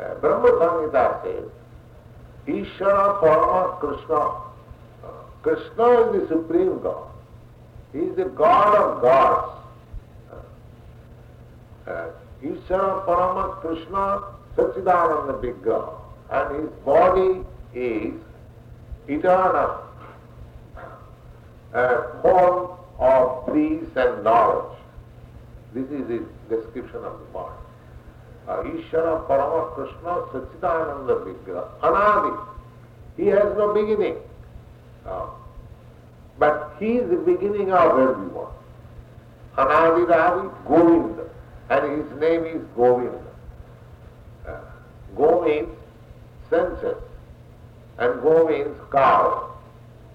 uh, 0.00 0.14
Brahma 0.20 0.48
Samhita 0.48 1.22
says, 1.22 1.50
Ishvara 2.46 3.20
Parama 3.20 3.78
Krishna. 3.78 4.48
Krishna 5.42 6.12
is 6.12 6.28
the 6.28 6.36
Supreme 6.36 6.80
God. 6.82 7.10
He 7.92 8.00
is 8.00 8.16
the 8.16 8.24
God 8.24 8.74
of 8.76 9.02
gods. 9.02 9.64
Uh, 11.86 12.06
Ishvara 12.42 13.06
Parama 13.06 13.60
Krishna 13.60 14.22
Sachidananda 14.56 15.40
Vigraha. 15.40 15.94
And 16.30 16.60
his 16.60 16.70
body 16.84 17.44
is 17.74 18.14
eternal, 19.08 19.82
a 21.72 22.20
form 22.22 22.78
of 22.98 23.46
peace 23.54 23.88
and 23.96 24.24
knowledge. 24.24 24.78
This 25.74 25.84
is 25.90 26.08
the 26.08 26.24
description 26.48 27.04
of 27.04 27.18
the 27.18 27.26
body. 27.32 27.54
Uh, 28.48 28.62
Ishvara 28.62 29.26
Parama 29.28 29.74
Krishna 29.74 30.22
Sachidananda 30.32 31.24
Vigraha. 31.24 31.68
Anadi. 31.82 32.46
He 33.16 33.26
has 33.26 33.56
no 33.58 33.74
beginning. 33.74 34.16
Uh, 35.04 35.26
but 36.38 36.74
he 36.78 36.96
is 36.96 37.10
the 37.10 37.16
beginning 37.16 37.72
of 37.72 37.98
everyone. 37.98 38.52
Anadi 39.56 40.08
Ravi 40.08 40.48
Govinda. 40.66 41.24
And 41.68 42.02
his 42.02 42.20
name 42.20 42.44
is 42.46 42.62
Govinda. 42.74 43.20
Uh, 44.46 44.60
go 45.16 45.42
means 45.44 45.68
senses. 46.48 46.96
And 47.98 48.22
go 48.22 48.48
means 48.48 48.74
cow. 48.90 49.50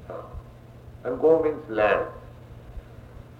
Uh, 0.10 0.14
and 1.04 1.22
go 1.22 1.44
means 1.44 1.70
land. 1.70 2.08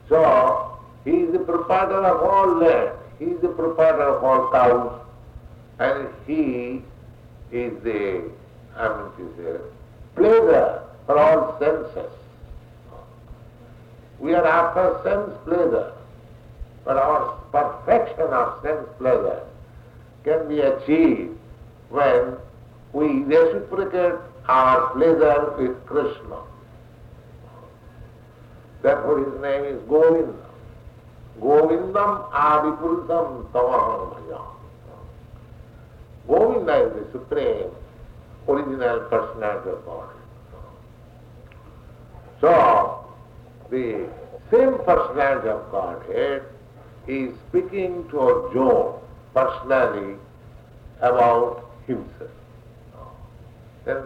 So, 0.10 0.73
he 1.06 1.12
is 1.12 1.34
the 1.34 1.40
proprietor 1.40 2.04
of 2.06 2.22
all 2.22 2.56
land. 2.58 2.98
He 3.20 3.26
is 3.26 3.42
the 3.42 3.50
proprietor 3.50 4.04
of 4.04 4.24
all 4.24 4.52
cows. 4.52 5.02
And 5.80 6.08
he 6.26 6.82
is 7.52 7.74
the, 7.84 8.32
I 8.76 8.88
mean 8.88 9.12
to 9.18 9.34
say, 9.38 9.64
pleasure 10.16 10.82
for 11.06 11.18
all 11.18 11.60
senses. 11.60 12.12
We 14.20 14.34
are 14.34 14.46
after 14.46 15.02
sense 15.04 15.38
pleasure, 15.44 15.94
but 16.86 16.96
our 16.96 17.38
perfection 17.52 18.28
of 18.28 18.62
sense 18.64 18.88
pleasure 18.98 19.44
can 20.24 20.48
be 20.48 20.62
achieved 20.62 21.38
when 21.90 22.38
we 22.94 23.24
reciprocate 23.24 24.20
our 24.48 24.94
pleasure 24.94 25.54
with 25.58 25.86
Krishna. 25.86 26.38
Therefore 28.82 29.20
his 29.20 29.42
name 29.42 29.66
is 29.66 29.82
Govinda. 29.90 30.53
Govindam 31.40 32.32
Adipurusam 32.32 33.52
Tamaham 33.52 34.14
Govinda 36.28 36.86
is 36.86 36.94
the 36.94 37.12
supreme 37.12 37.70
original 38.48 39.00
personality 39.10 39.70
of 39.72 39.86
God. 39.86 40.10
So, 42.40 43.06
the 43.70 44.08
same 44.52 44.78
personality 44.86 45.50
of 45.50 45.72
Godhead 45.72 46.44
is 47.08 47.34
speaking 47.50 48.08
to 48.10 48.20
Arjuna 48.20 49.00
personally 49.34 50.16
about 51.02 51.70
himself. 51.88 52.32
Then 53.86 54.04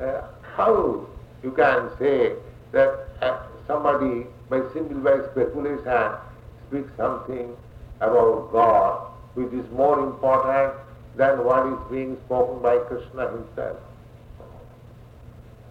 uh, 0.00 0.22
how 0.56 1.06
you 1.42 1.50
can 1.52 1.90
say 1.98 2.32
that 2.72 3.08
uh, 3.20 3.42
somebody 3.66 4.26
by 4.48 4.60
simple 4.72 4.98
by 5.00 5.18
speculation 5.32 6.18
speaks 6.68 6.90
something 6.96 7.56
about 8.00 8.52
God 8.52 9.08
which 9.34 9.52
is 9.52 9.70
more 9.72 9.98
important 10.00 10.74
than 11.16 11.44
what 11.44 11.66
is 11.66 11.78
being 11.90 12.16
spoken 12.26 12.62
by 12.62 12.78
Krishna 12.88 13.30
himself. 13.30 13.76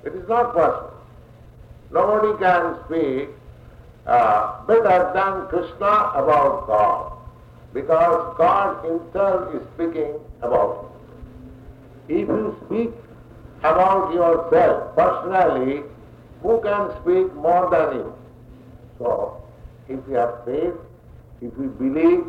It 0.04 0.14
is 0.14 0.28
not 0.28 0.54
possible. 0.54 0.94
Nobody 1.92 2.38
can 2.40 2.78
speak 2.86 3.30
uh, 4.06 4.66
better 4.66 5.12
than 5.14 5.48
Krishna 5.48 6.12
about 6.16 6.68
God 6.68 7.14
because 7.74 8.36
God 8.38 8.86
himself 8.86 9.56
is 9.56 9.62
speaking 9.76 10.16
about 10.42 10.86
him. 12.08 12.22
If 12.22 12.28
you 12.28 12.58
speak 12.66 12.92
about 13.60 14.14
yourself 14.14 14.96
personally, 14.96 15.84
who 16.42 16.62
can 16.62 16.92
speak 17.02 17.34
more 17.36 17.70
than 17.70 17.98
you? 17.98 18.14
So, 18.98 19.42
if 19.90 20.00
you 20.08 20.16
have 20.16 20.46
faith, 20.46 20.74
if 21.41 21.53
you 21.59 21.75
believe 21.79 22.25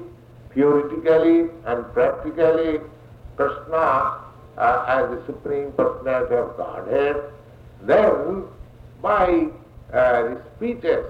theoretically 0.54 1.49
and 1.65 1.93
practically 1.93 2.80
Krishna 3.36 4.19
uh, 4.58 4.86
as 4.88 5.10
the 5.10 5.23
Supreme 5.26 5.71
Personality 5.73 6.36
of 6.36 6.58
Godhead, 6.58 7.17
then 7.82 8.43
by 9.02 9.47
uh, 9.93 10.23
the 10.23 10.41
speeches 10.56 11.06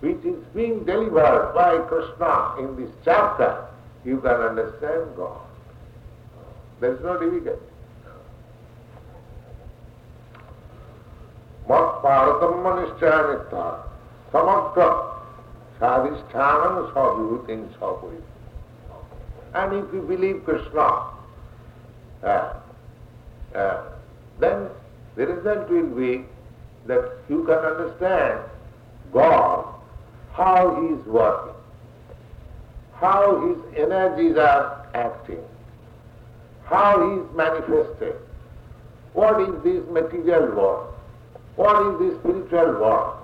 which 0.00 0.22
is 0.24 0.42
being 0.54 0.84
delivered 0.84 1.52
by 1.54 1.78
Krishna 1.88 2.56
in 2.58 2.76
this 2.76 2.90
chapter, 3.04 3.66
you 4.04 4.20
can 4.20 4.40
understand 4.40 5.16
God. 5.16 5.40
There 6.80 6.94
is 6.94 7.00
no 7.00 7.18
difficulty. 7.18 7.62
मत्पारतम 11.68 12.66
निश्चयानिष्ठा 12.78 13.64
समग्र 14.32 14.84
sadhisthana 15.81 16.93
sabhutin 16.93 17.67
sabhutin. 17.79 18.21
And 19.53 19.73
if 19.73 19.93
you 19.93 20.01
believe 20.01 20.45
Krishna, 20.45 21.09
uh, 22.23 22.53
uh, 23.55 23.83
then 24.39 24.69
the 25.15 25.27
result 25.27 25.69
will 25.69 25.87
be 25.87 26.23
that 26.85 27.17
you 27.29 27.43
can 27.43 27.57
understand 27.57 28.39
God, 29.11 29.65
how 30.33 30.81
He 30.81 30.93
is 30.93 31.05
working, 31.05 31.55
how 32.93 33.47
His 33.47 33.57
energies 33.75 34.37
are 34.37 34.87
acting, 34.93 35.43
how 36.63 37.09
He 37.09 37.21
is 37.21 37.35
manifested, 37.35 38.15
what 39.13 39.41
is 39.41 39.63
this 39.63 39.83
material 39.89 40.55
world, 40.55 40.93
what 41.57 41.75
is 41.87 41.99
this 41.99 42.19
spiritual 42.19 42.79
world, 42.79 43.17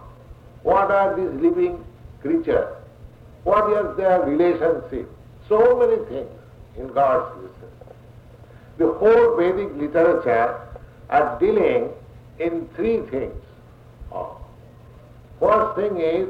what 0.63 0.91
are 0.91 1.15
these 1.15 1.41
living 1.41 1.81
creatures, 2.21 2.73
what 3.43 3.71
is 3.71 3.97
their 3.97 4.21
relationship, 4.21 5.09
so 5.47 5.77
many 5.79 6.03
things 6.09 6.29
in 6.77 6.87
God's 6.93 7.33
existence. 7.37 7.95
The 8.77 8.91
whole 8.93 9.37
Vedic 9.37 9.75
literature 9.75 10.59
are 11.09 11.39
dealing 11.39 11.89
in 12.39 12.67
three 12.75 13.01
things. 13.09 13.41
Oh. 14.11 14.37
First 15.39 15.79
thing 15.79 15.99
is 15.99 16.29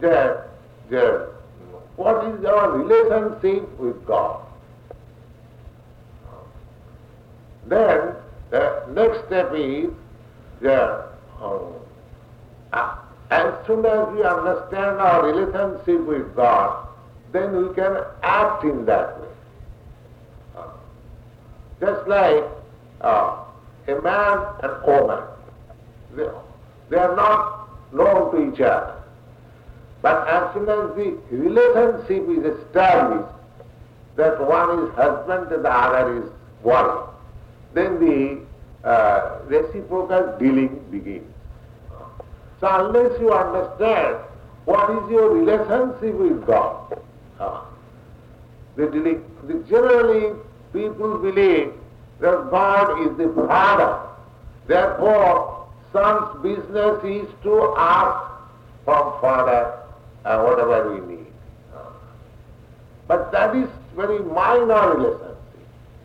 that, 0.00 0.48
that 0.90 1.28
what 1.96 2.24
is 2.26 2.44
our 2.44 2.72
relationship 2.72 3.78
with 3.78 4.04
God? 4.06 4.44
Then 7.66 8.14
the 8.50 8.84
next 8.92 9.26
step 9.26 9.52
is 9.54 9.90
that 10.62 11.08
um, 11.42 11.74
as 13.30 13.54
soon 13.66 13.84
as 13.84 14.08
we 14.08 14.24
understand 14.24 15.00
our 15.00 15.26
relationship 15.26 16.06
with 16.06 16.34
God, 16.34 16.88
then 17.32 17.68
we 17.68 17.74
can 17.74 17.98
act 18.22 18.64
in 18.64 18.86
that 18.86 19.20
way. 19.20 19.28
Just 21.80 22.08
like 22.08 22.44
uh, 23.02 23.44
a 23.86 24.00
man 24.00 24.46
and 24.62 24.82
woman, 24.86 25.22
they, 26.16 26.26
they 26.88 26.96
are 26.96 27.14
not 27.14 27.68
known 27.92 28.32
to 28.32 28.52
each 28.52 28.60
other. 28.60 28.94
But 30.00 30.26
as 30.28 30.54
soon 30.54 30.68
as 30.68 30.94
the 30.96 31.18
relationship 31.30 32.28
is 32.30 32.56
established, 32.58 33.28
that 34.16 34.40
one 34.40 34.84
is 34.84 34.94
husband 34.94 35.52
and 35.52 35.64
the 35.64 35.70
other 35.70 36.18
is 36.18 36.30
wife, 36.62 37.08
then 37.74 38.00
the 38.00 38.88
uh, 38.88 39.38
reciprocal 39.46 40.36
dealing 40.38 40.84
begins. 40.90 41.32
So 42.60 42.66
unless 42.68 43.20
you 43.20 43.32
understand 43.32 44.16
what 44.64 44.90
is 44.90 45.10
your 45.10 45.30
relationship 45.30 46.14
with 46.14 46.46
God, 46.46 47.00
uh, 47.38 47.64
the, 48.76 49.64
generally 49.68 50.36
people 50.72 51.18
believe 51.18 51.72
that 52.20 52.50
God 52.50 53.06
is 53.06 53.16
the 53.16 53.32
Father. 53.46 54.08
Therefore, 54.66 55.68
son's 55.92 56.42
business 56.42 57.02
is 57.04 57.28
to 57.44 57.74
ask 57.78 58.32
from 58.84 59.20
Father 59.20 59.78
uh, 60.24 60.42
whatever 60.42 60.94
we 60.94 61.14
need. 61.14 61.26
But 63.06 63.32
that 63.32 63.56
is 63.56 63.68
very 63.96 64.18
minor 64.18 64.96
relationship. 64.96 65.36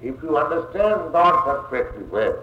If 0.02 0.16
you 0.24 0.38
understand 0.38 1.12
God 1.12 1.44
perfectly 1.70 2.04
well, 2.06 2.38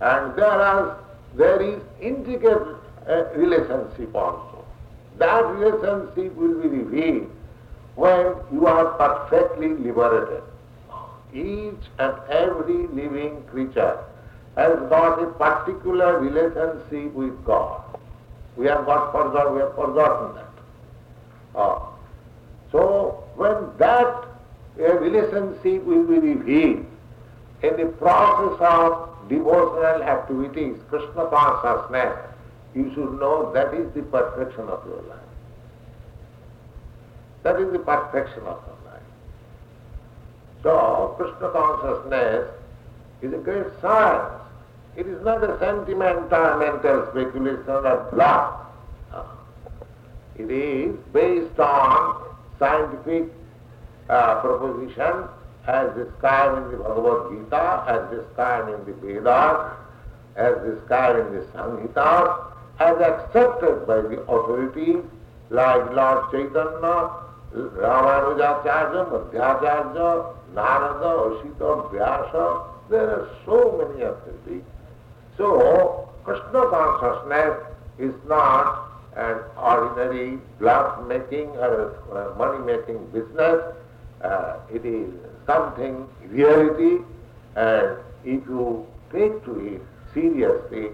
and 0.00 0.36
there, 0.36 0.46
are, 0.46 0.98
there 1.36 1.62
is 1.62 1.80
intricate 2.00 2.77
uh, 3.08 3.24
relationship 3.34 4.14
also. 4.14 4.64
That 5.18 5.44
relationship 5.46 6.34
will 6.36 6.60
be 6.60 6.68
revealed 6.68 7.30
when 7.96 8.34
you 8.52 8.66
are 8.66 8.86
perfectly 8.96 9.68
liberated. 9.68 10.42
Each 11.32 11.84
and 11.98 12.14
every 12.30 12.86
living 12.88 13.42
creature 13.50 13.98
has 14.56 14.78
got 14.88 15.22
a 15.22 15.26
particular 15.26 16.18
relationship 16.20 17.12
with 17.12 17.44
God. 17.44 17.82
We 18.56 18.66
have 18.66 18.86
got 18.86 19.12
forgotten, 19.12 19.54
we 19.54 19.60
have 19.60 19.74
forgotten 19.74 20.36
that. 20.36 20.48
Oh. 21.54 21.94
So 22.72 23.24
when 23.36 23.54
that 23.78 24.26
relationship 24.76 25.84
will 25.84 26.04
be 26.04 26.18
revealed 26.18 26.86
in 27.62 27.76
the 27.76 27.86
process 27.98 28.58
of 28.60 29.28
devotional 29.28 30.02
activities, 30.02 30.76
Krishna 30.88 31.26
consciousness, 31.30 32.27
you 32.74 32.92
should 32.94 33.18
know 33.18 33.52
that 33.52 33.74
is 33.74 33.92
the 33.94 34.02
perfection 34.02 34.68
of 34.68 34.84
your 34.86 35.02
life. 35.08 35.18
That 37.42 37.60
is 37.60 37.72
the 37.72 37.78
perfection 37.78 38.40
of 38.40 38.62
your 38.66 38.78
life. 38.92 39.02
So, 40.62 41.14
Krishna 41.16 41.50
consciousness 41.50 42.50
is 43.22 43.32
a 43.32 43.38
great 43.38 43.66
science. 43.80 44.42
It 44.96 45.06
is 45.06 45.24
not 45.24 45.44
a 45.44 45.58
sentimental 45.58 46.58
mental 46.58 47.06
speculation 47.10 47.68
or 47.68 48.08
bluff. 48.12 48.60
It 50.36 50.50
is 50.52 50.96
based 51.12 51.58
on 51.58 52.22
scientific 52.58 53.32
uh, 54.08 54.40
proposition 54.40 55.28
as 55.66 55.94
described 55.96 56.58
in 56.58 56.70
the 56.70 56.76
Bhagavad 56.78 57.30
Gita, 57.30 57.84
as 57.88 58.18
described 58.18 58.68
in 58.68 58.84
the 58.86 58.92
Vedas, 59.00 59.76
as 60.36 60.54
described 60.64 61.26
in 61.26 61.34
the 61.34 61.42
Samhita, 61.52 62.52
as 62.80 62.96
accepted 63.00 63.86
by 63.86 64.00
the 64.00 64.20
authorities 64.22 65.02
like 65.50 65.90
Lord 65.92 66.30
Chaitanya, 66.30 67.10
Ramanujacharya, 67.54 69.10
Madhvacharya, 69.10 70.34
Narada, 70.54 71.12
Ashita, 71.28 71.90
Vyasa. 71.90 72.64
There 72.90 73.10
are 73.10 73.28
so 73.44 73.76
many 73.78 74.02
authorities. 74.02 74.64
So, 75.36 76.08
Krishna 76.24 76.68
consciousness 76.70 77.66
is 77.98 78.14
not 78.28 78.88
an 79.16 79.38
ordinary 79.56 80.38
bluff 80.58 81.06
making 81.06 81.48
or 81.56 82.34
money 82.38 82.64
making 82.64 83.04
business. 83.06 83.62
Uh, 84.22 84.56
it 84.72 84.84
is 84.84 85.12
something 85.46 86.06
reality 86.28 87.02
and 87.56 87.96
if 88.24 88.46
you 88.46 88.86
take 89.12 89.44
to 89.44 89.58
it 89.74 89.82
seriously, 90.14 90.90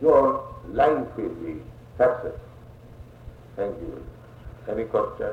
your 0.00 0.47
life 0.72 1.06
will 1.16 1.28
be 1.30 1.60
success. 1.96 2.38
Thank 3.56 3.76
you. 3.80 4.04
Any 4.68 4.84
question? 4.84 5.32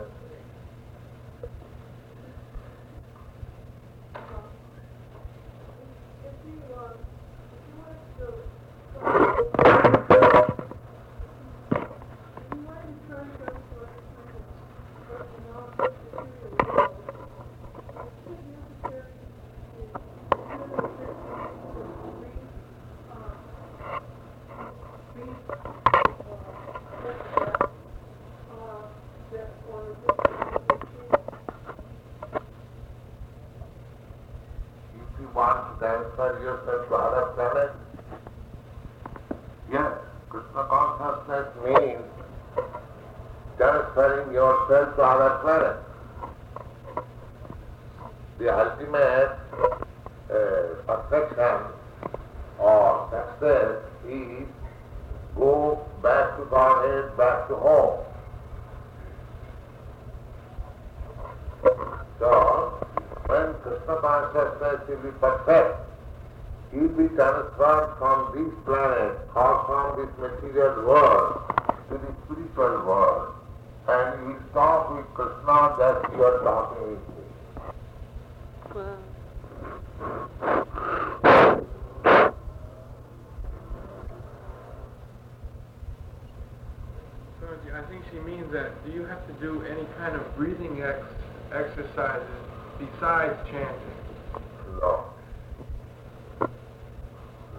besides 92.79 93.35
chanting? 93.51 93.95
No. 94.81 95.05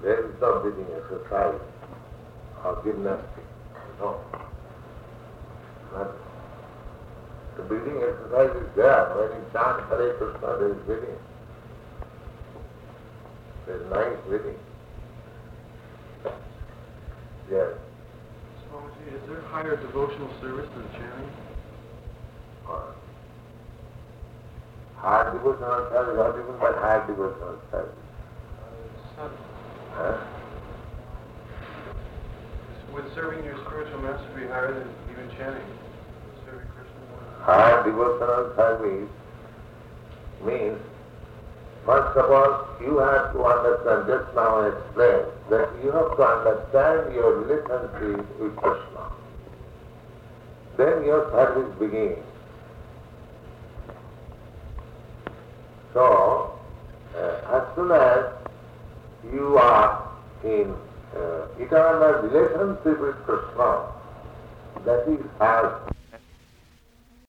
There 0.02 0.26
is 0.26 0.40
not 0.40 0.62
breathing 0.62 0.86
exercise 0.94 1.26
society 1.28 1.64
or 2.64 2.82
gymnastics. 2.84 3.50
No. 3.98 4.20
But 5.92 6.14
the 7.56 7.62
breathing 7.62 7.96
exercise 7.96 8.56
is 8.56 8.68
there. 8.76 9.14
When 9.16 9.30
you 9.38 9.44
chant 9.52 9.88
Hare 9.88 10.14
Krishna, 10.18 10.58
there 10.58 10.72
is 10.72 10.80
breathing. 10.86 11.18
There 13.66 13.76
is 13.76 13.90
nice 13.90 14.18
breathing. 14.26 14.58
Yes. 17.50 17.70
Swamiji, 18.66 19.14
is 19.14 19.28
there 19.28 19.40
higher 19.42 19.76
devotional 19.76 20.30
service 20.40 20.68
than 20.74 20.88
chanting? 20.92 21.30
Uh, 22.68 22.92
heart 25.02 25.28
भी 25.32 25.38
कुछ 25.38 25.56
समझता 25.60 25.98
है 25.98 26.04
विरोधी 26.10 26.42
भी 26.42 26.58
पर 26.60 26.78
heart 26.84 27.10
भी 27.10 27.14
Would 32.92 33.14
serving 33.14 33.44
your 33.44 33.56
spiritual 33.64 34.00
master 34.00 34.28
be 34.34 34.46
higher 34.46 34.72
than 34.72 34.88
even 35.12 35.28
chanting? 35.36 35.68
Serving 36.46 36.68
Krishna? 36.74 37.44
Higher 37.44 37.82
devotional 37.84 38.52
service 38.56 39.10
means, 40.44 40.78
first 41.84 42.16
of 42.16 42.30
all, 42.30 42.68
you 42.80 42.98
have 42.98 43.32
to 43.34 43.44
understand, 43.44 44.06
just 44.06 44.34
now 44.34 44.60
I 44.60 44.68
explained, 44.68 45.26
that 45.50 45.68
you 45.82 45.92
have 45.92 46.16
to 46.16 46.22
understand 46.22 47.14
your 47.14 47.36
relationship 47.40 48.40
with 48.40 48.56
Krishna. 48.56 49.12
Then 50.78 51.04
your 51.04 51.30
service 51.32 51.72
begins. 51.78 52.24
So, 55.96 56.52
uh, 57.16 57.56
as 57.56 57.74
soon 57.74 57.90
as 57.90 58.26
you 59.32 59.56
are 59.56 60.06
in 60.44 60.76
uh, 61.16 61.46
eternal 61.58 62.20
relationship 62.20 63.00
with 63.00 63.16
Krishna, 63.24 63.86
that 64.84 65.08
is 65.08 65.24
as 65.40 65.95